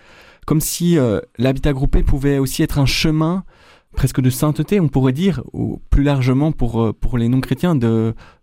comme 0.45 0.61
si 0.61 0.99
euh, 0.99 1.21
l'habitat 1.39 1.73
groupé 1.73 2.03
pouvait 2.03 2.39
aussi 2.39 2.63
être 2.63 2.79
un 2.79 2.87
chemin 2.87 3.45
presque 3.93 4.21
de 4.21 4.29
sainteté, 4.29 4.81
on 4.81 4.89
pourrait 4.89 5.13
dire, 5.13 5.43
ou 5.53 5.81
plus 5.89 6.03
largement 6.03 6.53
pour, 6.53 6.95
pour 7.01 7.17
les 7.17 7.29
non-chrétiens, 7.29 7.77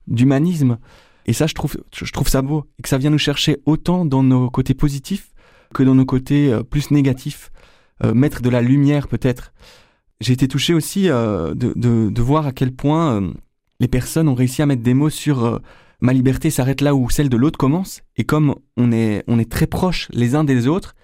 d'humanisme. 0.08 0.80
Et 1.26 1.34
ça, 1.34 1.48
je 1.48 1.54
trouve, 1.54 1.78
je 1.94 2.12
trouve 2.12 2.28
ça 2.28 2.42
beau, 2.42 2.66
et 2.80 2.82
que 2.82 2.90
ça 2.90 2.98
vient 2.98 3.10
nous 3.10 3.18
chercher 3.18 3.58
autant 3.66 4.06
dans 4.06 4.24
nos 4.24 4.50
côtés 4.50 4.74
positifs 4.74 5.30
que 5.74 5.84
dans 5.84 5.96
nos 5.96 6.06
côtés 6.06 6.52
euh, 6.52 6.64
plus 6.64 6.92
négatifs, 6.92 7.52
mettre 8.14 8.42
de 8.42 8.50
la 8.50 8.62
lumière 8.62 9.08
peut-être. 9.08 9.54
J'ai 10.20 10.34
été 10.34 10.50
touché 10.50 10.74
aussi 10.74 11.04
de, 11.04 11.54
de, 11.54 12.10
de, 12.10 12.22
voir 12.22 12.46
à 12.48 12.52
quel 12.52 12.74
point 12.74 13.32
les 13.80 13.88
personnes 13.88 14.28
ont 14.28 14.34
réussi 14.34 14.62
à 14.62 14.66
mettre 14.66 14.82
des 14.82 14.94
mots 14.94 15.10
sur 15.10 15.62
ma 16.04 16.12
liberté 16.12 16.50
s'arrête 16.50 16.82
là 16.82 16.94
où 16.94 17.10
celle 17.10 17.30
de 17.30 17.38
l'autre 17.38 17.58
commence, 17.58 18.02
et 18.18 18.26
comme 18.26 18.56
on 18.76 18.92
est, 18.92 19.24
on 19.28 19.40
est 19.40 19.50
très 19.50 19.68
proches 19.68 20.10
les 20.12 20.36
uns 20.36 20.44
des 20.44 20.68
autres, 20.68 20.96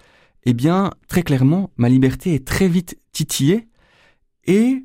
eh 0.44 0.52
bien, 0.52 0.90
très 1.08 1.22
clairement, 1.22 1.70
ma 1.78 1.88
liberté 1.88 2.34
est 2.34 2.46
très 2.46 2.68
vite 2.68 2.98
titillée, 3.10 3.66
et 4.44 4.84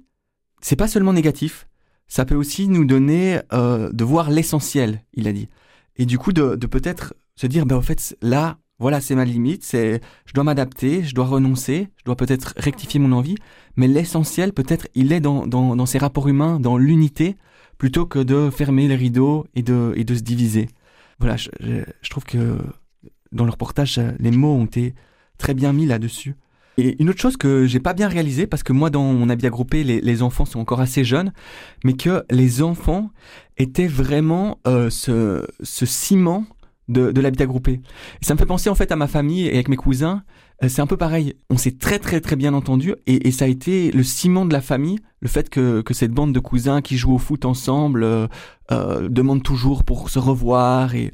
c'est 0.61 0.77
pas 0.77 0.87
seulement 0.87 1.11
négatif, 1.11 1.67
ça 2.07 2.25
peut 2.25 2.35
aussi 2.35 2.67
nous 2.67 2.85
donner 2.85 3.39
euh, 3.53 3.91
de 3.91 4.03
voir 4.03 4.29
l'essentiel, 4.29 5.03
il 5.13 5.27
a 5.27 5.33
dit. 5.33 5.49
Et 5.97 6.05
du 6.05 6.17
coup, 6.17 6.33
de, 6.33 6.55
peut-être 6.55 7.13
se 7.35 7.47
dire, 7.47 7.65
ben, 7.65 7.77
en 7.77 7.81
fait, 7.81 8.17
là, 8.21 8.57
voilà, 8.79 8.99
c'est 9.01 9.15
ma 9.15 9.25
limite, 9.25 9.63
c'est, 9.63 10.01
je 10.25 10.33
dois 10.33 10.43
m'adapter, 10.43 11.03
je 11.03 11.15
dois 11.15 11.25
renoncer, 11.25 11.89
je 11.97 12.03
dois 12.03 12.15
peut-être 12.15 12.53
rectifier 12.57 12.99
mon 12.99 13.13
envie, 13.13 13.35
mais 13.77 13.87
l'essentiel, 13.87 14.51
peut-être, 14.53 14.87
il 14.95 15.13
est 15.13 15.21
dans, 15.21 15.47
dans, 15.47 15.75
dans 15.75 15.85
ces 15.85 15.97
rapports 15.97 16.27
humains, 16.27 16.59
dans 16.59 16.77
l'unité, 16.77 17.37
plutôt 17.77 18.05
que 18.05 18.19
de 18.19 18.49
fermer 18.49 18.87
les 18.87 18.95
rideaux 18.95 19.45
et 19.55 19.63
de, 19.63 19.93
et 19.95 20.03
de 20.03 20.15
se 20.15 20.21
diviser. 20.21 20.69
Voilà, 21.19 21.37
je, 21.37 22.09
trouve 22.09 22.25
que 22.25 22.57
dans 23.31 23.45
le 23.45 23.51
reportage, 23.51 24.01
les 24.19 24.31
mots 24.31 24.53
ont 24.53 24.65
été 24.65 24.93
très 25.37 25.53
bien 25.53 25.73
mis 25.73 25.85
là-dessus. 25.85 26.35
Et 26.77 27.01
une 27.01 27.09
autre 27.09 27.21
chose 27.21 27.37
que 27.37 27.65
j'ai 27.65 27.79
pas 27.79 27.93
bien 27.93 28.07
réalisé, 28.07 28.47
parce 28.47 28.63
que 28.63 28.73
moi 28.73 28.89
dans 28.89 29.03
mon 29.13 29.29
habit 29.29 29.47
groupé, 29.47 29.83
les, 29.83 30.01
les, 30.01 30.21
enfants 30.21 30.45
sont 30.45 30.59
encore 30.59 30.81
assez 30.81 31.03
jeunes, 31.03 31.31
mais 31.83 31.93
que 31.93 32.23
les 32.29 32.61
enfants 32.61 33.11
étaient 33.57 33.87
vraiment 33.87 34.59
euh, 34.67 34.89
ce, 34.89 35.45
ce 35.63 35.85
ciment 35.85 36.45
de, 36.87 37.11
de 37.11 37.21
l'habitat 37.21 37.45
groupé. 37.45 37.81
ça 38.21 38.33
me 38.33 38.39
fait 38.39 38.45
penser 38.45 38.69
en 38.69 38.75
fait 38.75 38.91
à 38.91 38.95
ma 38.95 39.07
famille 39.07 39.47
et 39.47 39.53
avec 39.53 39.69
mes 39.69 39.75
cousins. 39.75 40.23
Euh, 40.63 40.69
c'est 40.69 40.81
un 40.81 40.87
peu 40.87 40.97
pareil. 40.97 41.33
On 41.49 41.57
s'est 41.57 41.77
très 41.77 41.99
très 41.99 42.21
très 42.21 42.35
bien 42.35 42.53
entendu 42.53 42.93
et, 43.07 43.27
et, 43.27 43.31
ça 43.31 43.45
a 43.45 43.47
été 43.47 43.91
le 43.91 44.03
ciment 44.03 44.45
de 44.45 44.53
la 44.53 44.61
famille. 44.61 44.99
Le 45.19 45.27
fait 45.27 45.49
que, 45.49 45.81
que 45.81 45.93
cette 45.93 46.11
bande 46.11 46.33
de 46.33 46.39
cousins 46.39 46.81
qui 46.81 46.97
jouent 46.97 47.15
au 47.15 47.19
foot 47.19 47.45
ensemble 47.45 48.03
euh, 48.03 48.27
euh 48.71 49.09
demandent 49.09 49.43
toujours 49.43 49.83
pour 49.83 50.09
se 50.09 50.19
revoir 50.19 50.95
et 50.95 51.11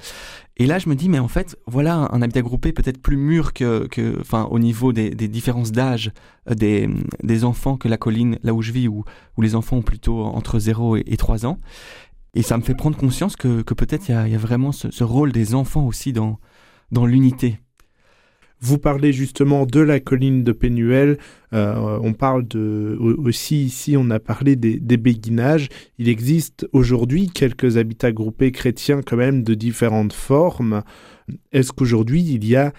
et 0.62 0.68
là 0.68 0.78
je 0.78 0.90
me 0.90 0.96
dis 0.96 1.10
mais 1.10 1.18
en 1.18 1.28
fait 1.28 1.58
voilà 1.66 2.08
un 2.12 2.22
habitat 2.22 2.44
groupé 2.44 2.72
peut-être 2.72 3.02
plus 3.02 3.18
mûr 3.18 3.52
que 3.54 3.88
que 3.88 4.18
enfin 4.20 4.48
au 4.52 4.60
niveau 4.60 4.94
des, 4.94 5.10
différences 5.10 5.72
d'âge 5.72 6.12
euh, 6.52 6.88
des, 7.24 7.44
enfants 7.44 7.78
que 7.78 7.88
la 7.88 7.98
colline 7.98 8.38
là 8.44 8.54
où 8.54 8.62
je 8.62 8.72
vis 8.72 8.88
où 8.88 9.04
les 9.40 9.56
enfants 9.56 9.78
ont 9.78 9.82
plutôt 9.82 10.22
entre 10.24 10.60
0 10.60 10.98
et, 10.98 11.04
et 11.08 11.18
3 11.18 11.48
ans 11.48 11.60
et 12.36 12.44
ça 12.44 12.58
me 12.58 12.62
fait 12.62 12.76
prendre 12.76 12.96
conscience 12.96 13.36
que, 13.36 13.62
peut-être 13.62 14.08
il 14.08 14.12
y, 14.12 14.36
a, 14.36 14.38
vraiment 14.38 14.72
ce, 14.72 15.04
rôle 15.04 15.34
des 15.34 15.54
enfants 15.54 15.86
aussi 15.86 16.14
dans 16.14 16.38
l'unité. 17.06 17.60
Vous 18.62 18.78
parlez 18.78 19.12
justement 19.12 19.66
de 19.66 19.80
la 19.80 20.00
colline 20.00 20.44
de 20.44 20.52
Pénuel. 20.52 21.18
Euh, 21.52 22.00
on 22.04 22.14
parle 22.14 22.48
de 22.48 22.96
aussi 23.00 23.64
ici, 23.64 23.96
on 23.98 24.10
a 24.12 24.20
parlé 24.20 24.56
des, 24.56 24.80
des 24.80 24.98
béguinages. 24.98 25.68
Il 25.98 26.08
existe 26.08 26.68
aujourd'hui 26.72 27.28
quelques 27.28 27.78
habitats 27.78 28.12
groupés 28.12 28.52
chrétiens 28.52 29.02
quand 29.02 29.18
même 29.18 29.44
de 29.44 29.56
différentes 29.56 30.14
formes. 30.14 30.84
Est-ce 31.52 31.72
qu'aujourd'hui 31.72 32.22
il 32.22 32.46
y 32.46 32.56
a 32.56 32.72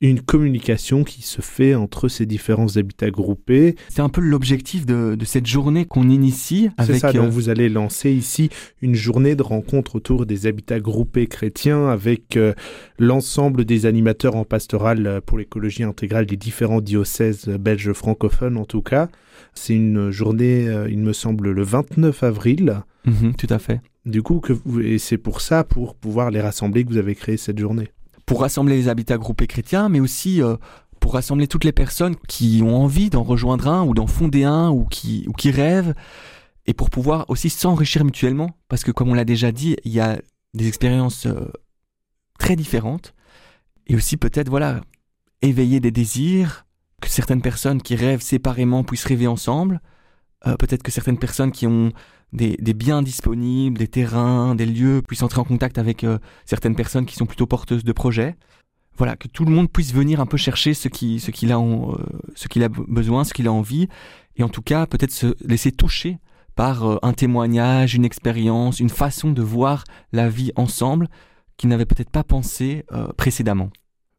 une 0.00 0.20
communication 0.20 1.02
qui 1.02 1.22
se 1.22 1.42
fait 1.42 1.74
entre 1.74 2.08
ces 2.08 2.24
différents 2.24 2.76
habitats 2.76 3.10
groupés. 3.10 3.74
C'est 3.88 4.00
un 4.00 4.08
peu 4.08 4.20
l'objectif 4.20 4.86
de, 4.86 5.16
de, 5.16 5.24
cette 5.24 5.46
journée 5.46 5.86
qu'on 5.86 6.08
initie. 6.08 6.70
C'est 6.84 6.98
ça, 6.98 7.12
donc 7.12 7.24
euh... 7.24 7.28
vous 7.28 7.48
allez 7.48 7.68
lancer 7.68 8.12
ici 8.12 8.48
une 8.80 8.94
journée 8.94 9.34
de 9.34 9.42
rencontre 9.42 9.96
autour 9.96 10.24
des 10.24 10.46
habitats 10.46 10.78
groupés 10.78 11.26
chrétiens 11.26 11.88
avec 11.88 12.36
euh, 12.36 12.54
l'ensemble 12.98 13.64
des 13.64 13.86
animateurs 13.86 14.36
en 14.36 14.44
pastoral 14.44 15.06
euh, 15.06 15.20
pour 15.20 15.36
l'écologie 15.36 15.82
intégrale 15.82 16.26
des 16.26 16.36
différents 16.36 16.80
diocèses 16.80 17.48
belges 17.48 17.92
francophones 17.92 18.56
en 18.56 18.66
tout 18.66 18.82
cas. 18.82 19.08
C'est 19.54 19.74
une 19.74 20.12
journée, 20.12 20.68
euh, 20.68 20.88
il 20.88 20.98
me 20.98 21.12
semble, 21.12 21.50
le 21.50 21.62
29 21.62 22.22
avril. 22.22 22.82
Mmh, 23.04 23.32
tout 23.32 23.46
à 23.50 23.58
fait. 23.58 23.80
Du 24.06 24.22
coup, 24.22 24.40
que 24.40 24.52
vous, 24.52 24.80
et 24.80 24.98
c'est 24.98 25.18
pour 25.18 25.40
ça, 25.40 25.64
pour 25.64 25.94
pouvoir 25.94 26.30
les 26.30 26.40
rassembler, 26.40 26.84
que 26.84 26.90
vous 26.90 26.98
avez 26.98 27.14
créé 27.14 27.36
cette 27.36 27.58
journée 27.58 27.88
pour 28.28 28.42
rassembler 28.42 28.76
les 28.76 28.88
habitats 28.88 29.16
groupés 29.16 29.46
chrétiens, 29.46 29.88
mais 29.88 30.00
aussi 30.00 30.42
euh, 30.42 30.56
pour 31.00 31.14
rassembler 31.14 31.48
toutes 31.48 31.64
les 31.64 31.72
personnes 31.72 32.14
qui 32.28 32.60
ont 32.62 32.76
envie 32.76 33.08
d'en 33.08 33.22
rejoindre 33.22 33.68
un 33.68 33.84
ou 33.84 33.94
d'en 33.94 34.06
fonder 34.06 34.44
un 34.44 34.68
ou 34.68 34.84
qui, 34.84 35.24
ou 35.28 35.32
qui 35.32 35.50
rêvent, 35.50 35.94
et 36.66 36.74
pour 36.74 36.90
pouvoir 36.90 37.24
aussi 37.28 37.48
s'enrichir 37.48 38.04
mutuellement, 38.04 38.50
parce 38.68 38.84
que 38.84 38.90
comme 38.90 39.08
on 39.08 39.14
l'a 39.14 39.24
déjà 39.24 39.50
dit, 39.50 39.76
il 39.84 39.92
y 39.92 40.00
a 40.00 40.20
des 40.52 40.68
expériences 40.68 41.24
euh, 41.24 41.50
très 42.38 42.54
différentes, 42.54 43.14
et 43.86 43.96
aussi 43.96 44.18
peut-être, 44.18 44.50
voilà, 44.50 44.82
éveiller 45.40 45.80
des 45.80 45.90
désirs, 45.90 46.66
que 47.00 47.08
certaines 47.08 47.40
personnes 47.40 47.80
qui 47.80 47.96
rêvent 47.96 48.20
séparément 48.20 48.84
puissent 48.84 49.06
rêver 49.06 49.26
ensemble, 49.26 49.80
euh, 50.46 50.54
peut-être 50.56 50.82
que 50.82 50.90
certaines 50.90 51.18
personnes 51.18 51.50
qui 51.50 51.66
ont 51.66 51.92
des, 52.32 52.56
des, 52.58 52.74
biens 52.74 53.02
disponibles, 53.02 53.78
des 53.78 53.88
terrains, 53.88 54.54
des 54.54 54.66
lieux, 54.66 55.02
puissent 55.06 55.22
entrer 55.22 55.40
en 55.40 55.44
contact 55.44 55.78
avec 55.78 56.04
euh, 56.04 56.18
certaines 56.44 56.76
personnes 56.76 57.06
qui 57.06 57.16
sont 57.16 57.26
plutôt 57.26 57.46
porteuses 57.46 57.84
de 57.84 57.92
projets. 57.92 58.36
Voilà, 58.98 59.14
que 59.16 59.28
tout 59.28 59.44
le 59.44 59.52
monde 59.52 59.70
puisse 59.70 59.94
venir 59.94 60.20
un 60.20 60.26
peu 60.26 60.36
chercher 60.36 60.74
ce 60.74 60.88
qu'il 60.88 61.20
ce 61.20 61.30
qu'il 61.30 61.52
a, 61.52 61.58
euh, 61.58 61.94
ce 62.34 62.48
qu'il 62.48 62.64
a 62.64 62.68
besoin, 62.68 63.22
ce 63.22 63.32
qu'il 63.32 63.46
a 63.46 63.52
envie, 63.52 63.88
et 64.36 64.42
en 64.42 64.48
tout 64.48 64.62
cas 64.62 64.86
peut-être 64.86 65.12
se 65.12 65.36
laisser 65.40 65.70
toucher 65.70 66.18
par 66.58 66.84
euh, 66.84 66.98
un 67.02 67.12
témoignage, 67.12 67.94
une 67.94 68.04
expérience, 68.04 68.80
une 68.80 68.90
façon 68.90 69.30
de 69.30 69.42
voir 69.42 69.84
la 70.10 70.28
vie 70.28 70.50
ensemble 70.56 71.08
qu'il 71.56 71.70
n'avait 71.70 71.86
peut-être 71.86 72.10
pas 72.10 72.24
pensé 72.24 72.84
euh, 72.90 73.06
précédemment. 73.16 73.70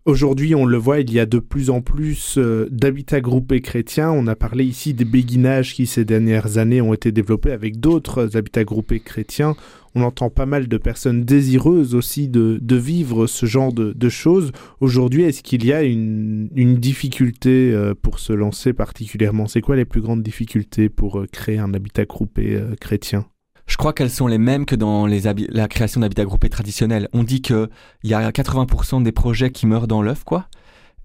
Aujourd'hui, 0.06 0.56
on 0.56 0.66
le 0.66 0.78
voit, 0.78 1.02
il 1.02 1.12
y 1.12 1.20
a 1.20 1.26
de 1.26 1.40
plus 1.40 1.70
en 1.70 1.82
plus 1.82 2.38
euh, 2.38 2.70
d'habitats 2.72 3.20
groupés 3.20 3.60
chrétiens. 3.60 4.10
On 4.10 4.28
a 4.28 4.36
parlé 4.36 4.64
ici 4.64 4.94
des 4.94 5.04
béguinages 5.04 5.74
qui, 5.74 5.86
ces 5.86 6.06
dernières 6.06 6.58
années, 6.58 6.80
ont 6.80 6.94
été 6.94 7.12
développés 7.12 7.52
avec 7.52 7.82
d'autres 7.82 8.38
habitats 8.38 8.64
groupés 8.64 9.02
chrétiens. 9.02 9.56
On 9.96 10.02
entend 10.02 10.30
pas 10.30 10.46
mal 10.46 10.70
de 10.70 10.78
personnes 10.78 11.26
désireuses 11.26 11.96
aussi 11.96 12.30
de, 12.30 12.60
vivre 12.76 13.28
ce 13.28 13.46
genre 13.46 13.74
de, 13.74 14.10
choses. 14.10 14.54
Aujourd'hui, 14.80 15.24
est-ce 15.24 15.44
qu'il 15.44 15.66
y 15.66 15.74
a 15.74 15.84
une, 15.84 16.48
difficulté 16.78 17.72
euh, 17.74 17.94
pour 17.94 18.20
se 18.20 18.32
lancer 18.32 18.72
particulièrement? 18.72 19.48
C'est 19.48 19.62
quoi 19.62 19.76
les 19.76 19.86
plus 19.86 20.02
grandes 20.02 20.24
difficultés 20.24 20.88
pour 20.88 21.20
euh, 21.20 21.28
créer 21.30 21.60
un 21.60 21.74
habitat 21.74 22.06
groupé 22.06 22.58
chrétien? 22.80 23.26
Je 23.70 23.78
crois 23.78 23.94
qu'elles 23.94 24.10
sont 24.10 24.28
les 24.28 24.40
mêmes 24.40 24.66
que 24.66 24.76
dans 24.76 25.06
les 25.06 25.22
la 25.50 25.68
création 25.68 26.02
d'habitats 26.02 26.26
groupés 26.26 26.50
traditionnels. 26.50 27.08
On 27.14 27.24
dit 27.24 27.42
qu'il 27.42 27.70
y 28.04 28.14
a 28.14 28.32
80% 28.32 29.04
des 29.04 29.12
projets 29.12 29.52
qui 29.52 29.68
meurent 29.68 29.88
dans 29.88 30.02
l'œuf, 30.02 30.24
quoi. 30.24 30.48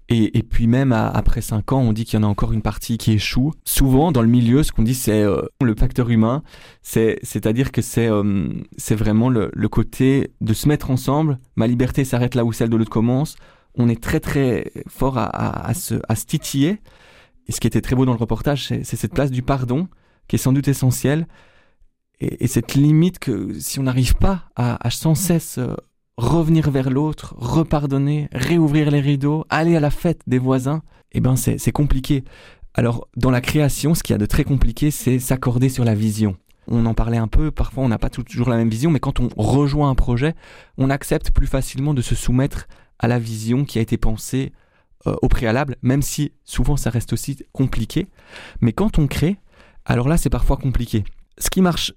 Et, 0.07 0.43
puis 0.43 0.67
même 0.67 0.91
après 0.91 1.41
5 1.41 1.71
ans, 1.71 1.79
on 1.79 1.91
dit 1.91 2.05
qu'il 2.05 2.19
y 2.19 2.23
en 2.23 2.27
a 2.27 2.29
encore 2.29 2.53
une 2.53 2.61
partie 2.61 2.99
qui 2.99 3.13
échoue. 3.13 3.53
Souvent, 3.63 4.11
dans 4.11 4.21
le 4.21 4.27
milieu, 4.27 4.61
ce 4.61 4.71
qu'on 4.71 4.83
dit, 4.83 4.93
c'est 4.93 5.23
euh, 5.23 5.41
le 5.61 5.73
facteur 5.73 6.09
humain. 6.11 6.43
C'est-à-dire 6.83 7.71
que 7.71 7.81
c'est 7.81 8.07
euh, 8.07 8.49
vraiment 8.91 9.29
le, 9.29 9.49
côté 9.67 10.31
de 10.41 10.53
se 10.53 10.67
mettre 10.67 10.91
ensemble. 10.91 11.39
Ma 11.55 11.65
liberté 11.65 12.05
s'arrête 12.05 12.35
là 12.35 12.45
où 12.45 12.53
celle 12.53 12.69
de 12.69 12.77
l'autre 12.77 12.91
commence. 12.91 13.35
On 13.73 13.89
est 13.89 14.01
très 14.01 14.19
très 14.19 14.71
fort 14.87 15.17
à 15.17 15.73
se 15.73 15.95
titiller. 16.25 16.81
Et 17.47 17.51
ce 17.51 17.59
qui 17.59 17.67
était 17.67 17.81
très 17.81 17.95
beau 17.95 18.05
dans 18.05 18.13
le 18.13 18.19
reportage, 18.19 18.67
c'est 18.67 18.83
cette 18.83 19.13
place 19.13 19.31
du 19.31 19.41
pardon 19.41 19.87
qui 20.27 20.35
est 20.35 20.39
sans 20.39 20.53
doute 20.53 20.67
essentielle 20.67 21.27
et, 22.19 22.43
et 22.43 22.47
cette 22.47 22.73
limite 22.75 23.19
que 23.19 23.53
si 23.59 23.79
on 23.79 23.83
n'arrive 23.83 24.15
pas 24.15 24.45
à, 24.55 24.85
à, 24.85 24.89
sans 24.89 25.15
cesse 25.15 25.57
euh, 25.57 25.75
revenir 26.17 26.71
vers 26.71 26.89
l'autre, 26.89 27.35
repardonner, 27.37 28.29
réouvrir 28.31 28.91
les 28.91 29.01
rideaux, 29.01 29.45
aller 29.49 29.75
à 29.75 29.79
la 29.79 29.89
fête 29.89 30.21
des 30.27 30.39
voisins, 30.39 30.81
eh 31.11 31.19
ben 31.19 31.35
c'est 31.35 31.71
compliqué. 31.71 32.23
Alors 32.73 33.07
dans 33.15 33.31
la 33.31 33.41
création, 33.41 33.95
ce 33.95 34.03
qu'il 34.03 34.13
y 34.13 34.15
a 34.15 34.19
de 34.19 34.25
très 34.25 34.43
compliqué, 34.43 34.91
c'est 34.91 35.19
s'accorder 35.19 35.69
sur 35.69 35.85
la 35.85 35.95
vision. 35.95 36.35
On 36.67 36.85
en 36.85 36.93
parlait 36.93 37.17
un 37.17 37.27
peu, 37.27 37.51
parfois 37.51 37.83
on 37.83 37.89
n'a 37.89 37.97
pas 37.97 38.09
toujours 38.09 38.49
la 38.49 38.57
même 38.57 38.69
vision, 38.69 38.91
mais 38.91 38.99
quand 38.99 39.19
on 39.19 39.29
rejoint 39.37 39.89
un 39.89 39.95
projet, 39.95 40.33
on 40.77 40.89
accepte 40.89 41.31
plus 41.31 41.47
facilement 41.47 41.93
de 41.93 42.01
se 42.01 42.15
soumettre 42.15 42.67
à 42.97 43.07
la 43.07 43.19
vision 43.19 43.65
qui 43.65 43.77
a 43.77 43.81
été 43.81 43.97
pensée 43.97 44.51
euh, 45.05 45.15
au 45.21 45.27
préalable, 45.27 45.75
même 45.83 46.01
si 46.01 46.31
souvent 46.43 46.75
ça 46.77 46.89
reste 46.89 47.13
aussi 47.13 47.37
compliqué. 47.51 48.07
Mais 48.61 48.73
quand 48.73 48.99
on 48.99 49.07
crée, 49.07 49.37
alors 49.85 50.07
là 50.07 50.17
c'est 50.17 50.29
parfois 50.29 50.57
compliqué. 50.57 51.03
Ce 51.37 51.49
qui 51.49 51.61
marche 51.61 51.93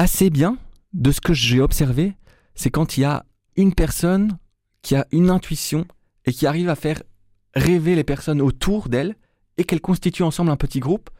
assez 0.00 0.30
bien, 0.30 0.56
de 0.94 1.12
ce 1.12 1.20
que 1.20 1.34
j'ai 1.34 1.60
observé, 1.60 2.14
c'est 2.54 2.70
quand 2.70 2.96
il 2.96 3.02
y 3.02 3.04
a 3.04 3.26
une 3.56 3.74
personne 3.74 4.38
qui 4.80 4.96
a 4.96 5.06
une 5.12 5.28
intuition 5.28 5.84
et 6.24 6.32
qui 6.32 6.46
arrive 6.46 6.70
à 6.70 6.74
faire 6.74 7.02
rêver 7.54 7.94
les 7.94 8.02
personnes 8.02 8.40
autour 8.40 8.88
d'elle 8.88 9.14
et 9.58 9.64
qu'elles 9.64 9.82
constituent 9.82 10.22
ensemble 10.22 10.50
un 10.50 10.56
petit 10.56 10.80
groupe, 10.80 11.10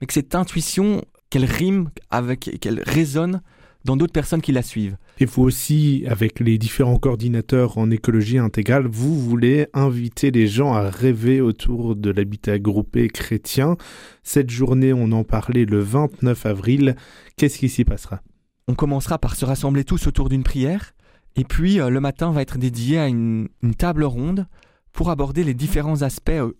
mais 0.00 0.08
que 0.08 0.12
cette 0.12 0.34
intuition, 0.34 1.04
qu'elle 1.30 1.44
rime 1.44 1.90
avec, 2.10 2.58
qu'elle 2.60 2.82
résonne 2.82 3.42
dans 3.84 3.96
d'autres 3.96 4.12
personnes 4.12 4.42
qui 4.42 4.52
la 4.52 4.62
suivent. 4.62 4.96
Et 5.18 5.24
vous 5.24 5.42
aussi, 5.42 6.04
avec 6.08 6.40
les 6.40 6.58
différents 6.58 6.98
coordinateurs 6.98 7.78
en 7.78 7.90
écologie 7.90 8.38
intégrale, 8.38 8.86
vous 8.86 9.18
voulez 9.18 9.68
inviter 9.74 10.30
les 10.30 10.46
gens 10.46 10.72
à 10.72 10.88
rêver 10.90 11.40
autour 11.40 11.96
de 11.96 12.10
l'habitat 12.10 12.58
groupé 12.58 13.08
chrétien. 13.08 13.76
Cette 14.22 14.50
journée, 14.50 14.92
on 14.92 15.12
en 15.12 15.24
parlait 15.24 15.64
le 15.64 15.80
29 15.80 16.46
avril. 16.46 16.96
Qu'est-ce 17.36 17.58
qui 17.58 17.68
s'y 17.68 17.84
passera? 17.84 18.20
On 18.68 18.74
commencera 18.74 19.18
par 19.18 19.34
se 19.34 19.44
rassembler 19.44 19.84
tous 19.84 20.06
autour 20.06 20.28
d'une 20.28 20.44
prière. 20.44 20.92
Et 21.36 21.44
puis, 21.44 21.80
euh, 21.80 21.90
le 21.90 22.00
matin 22.00 22.32
va 22.32 22.42
être 22.42 22.58
dédié 22.58 22.98
à 22.98 23.06
une, 23.06 23.48
une, 23.62 23.74
table 23.74 24.04
ronde 24.04 24.46
pour 24.92 25.10
aborder 25.10 25.44
les 25.44 25.54
différents 25.54 26.02
aspects 26.02 26.30
euh, 26.30 26.52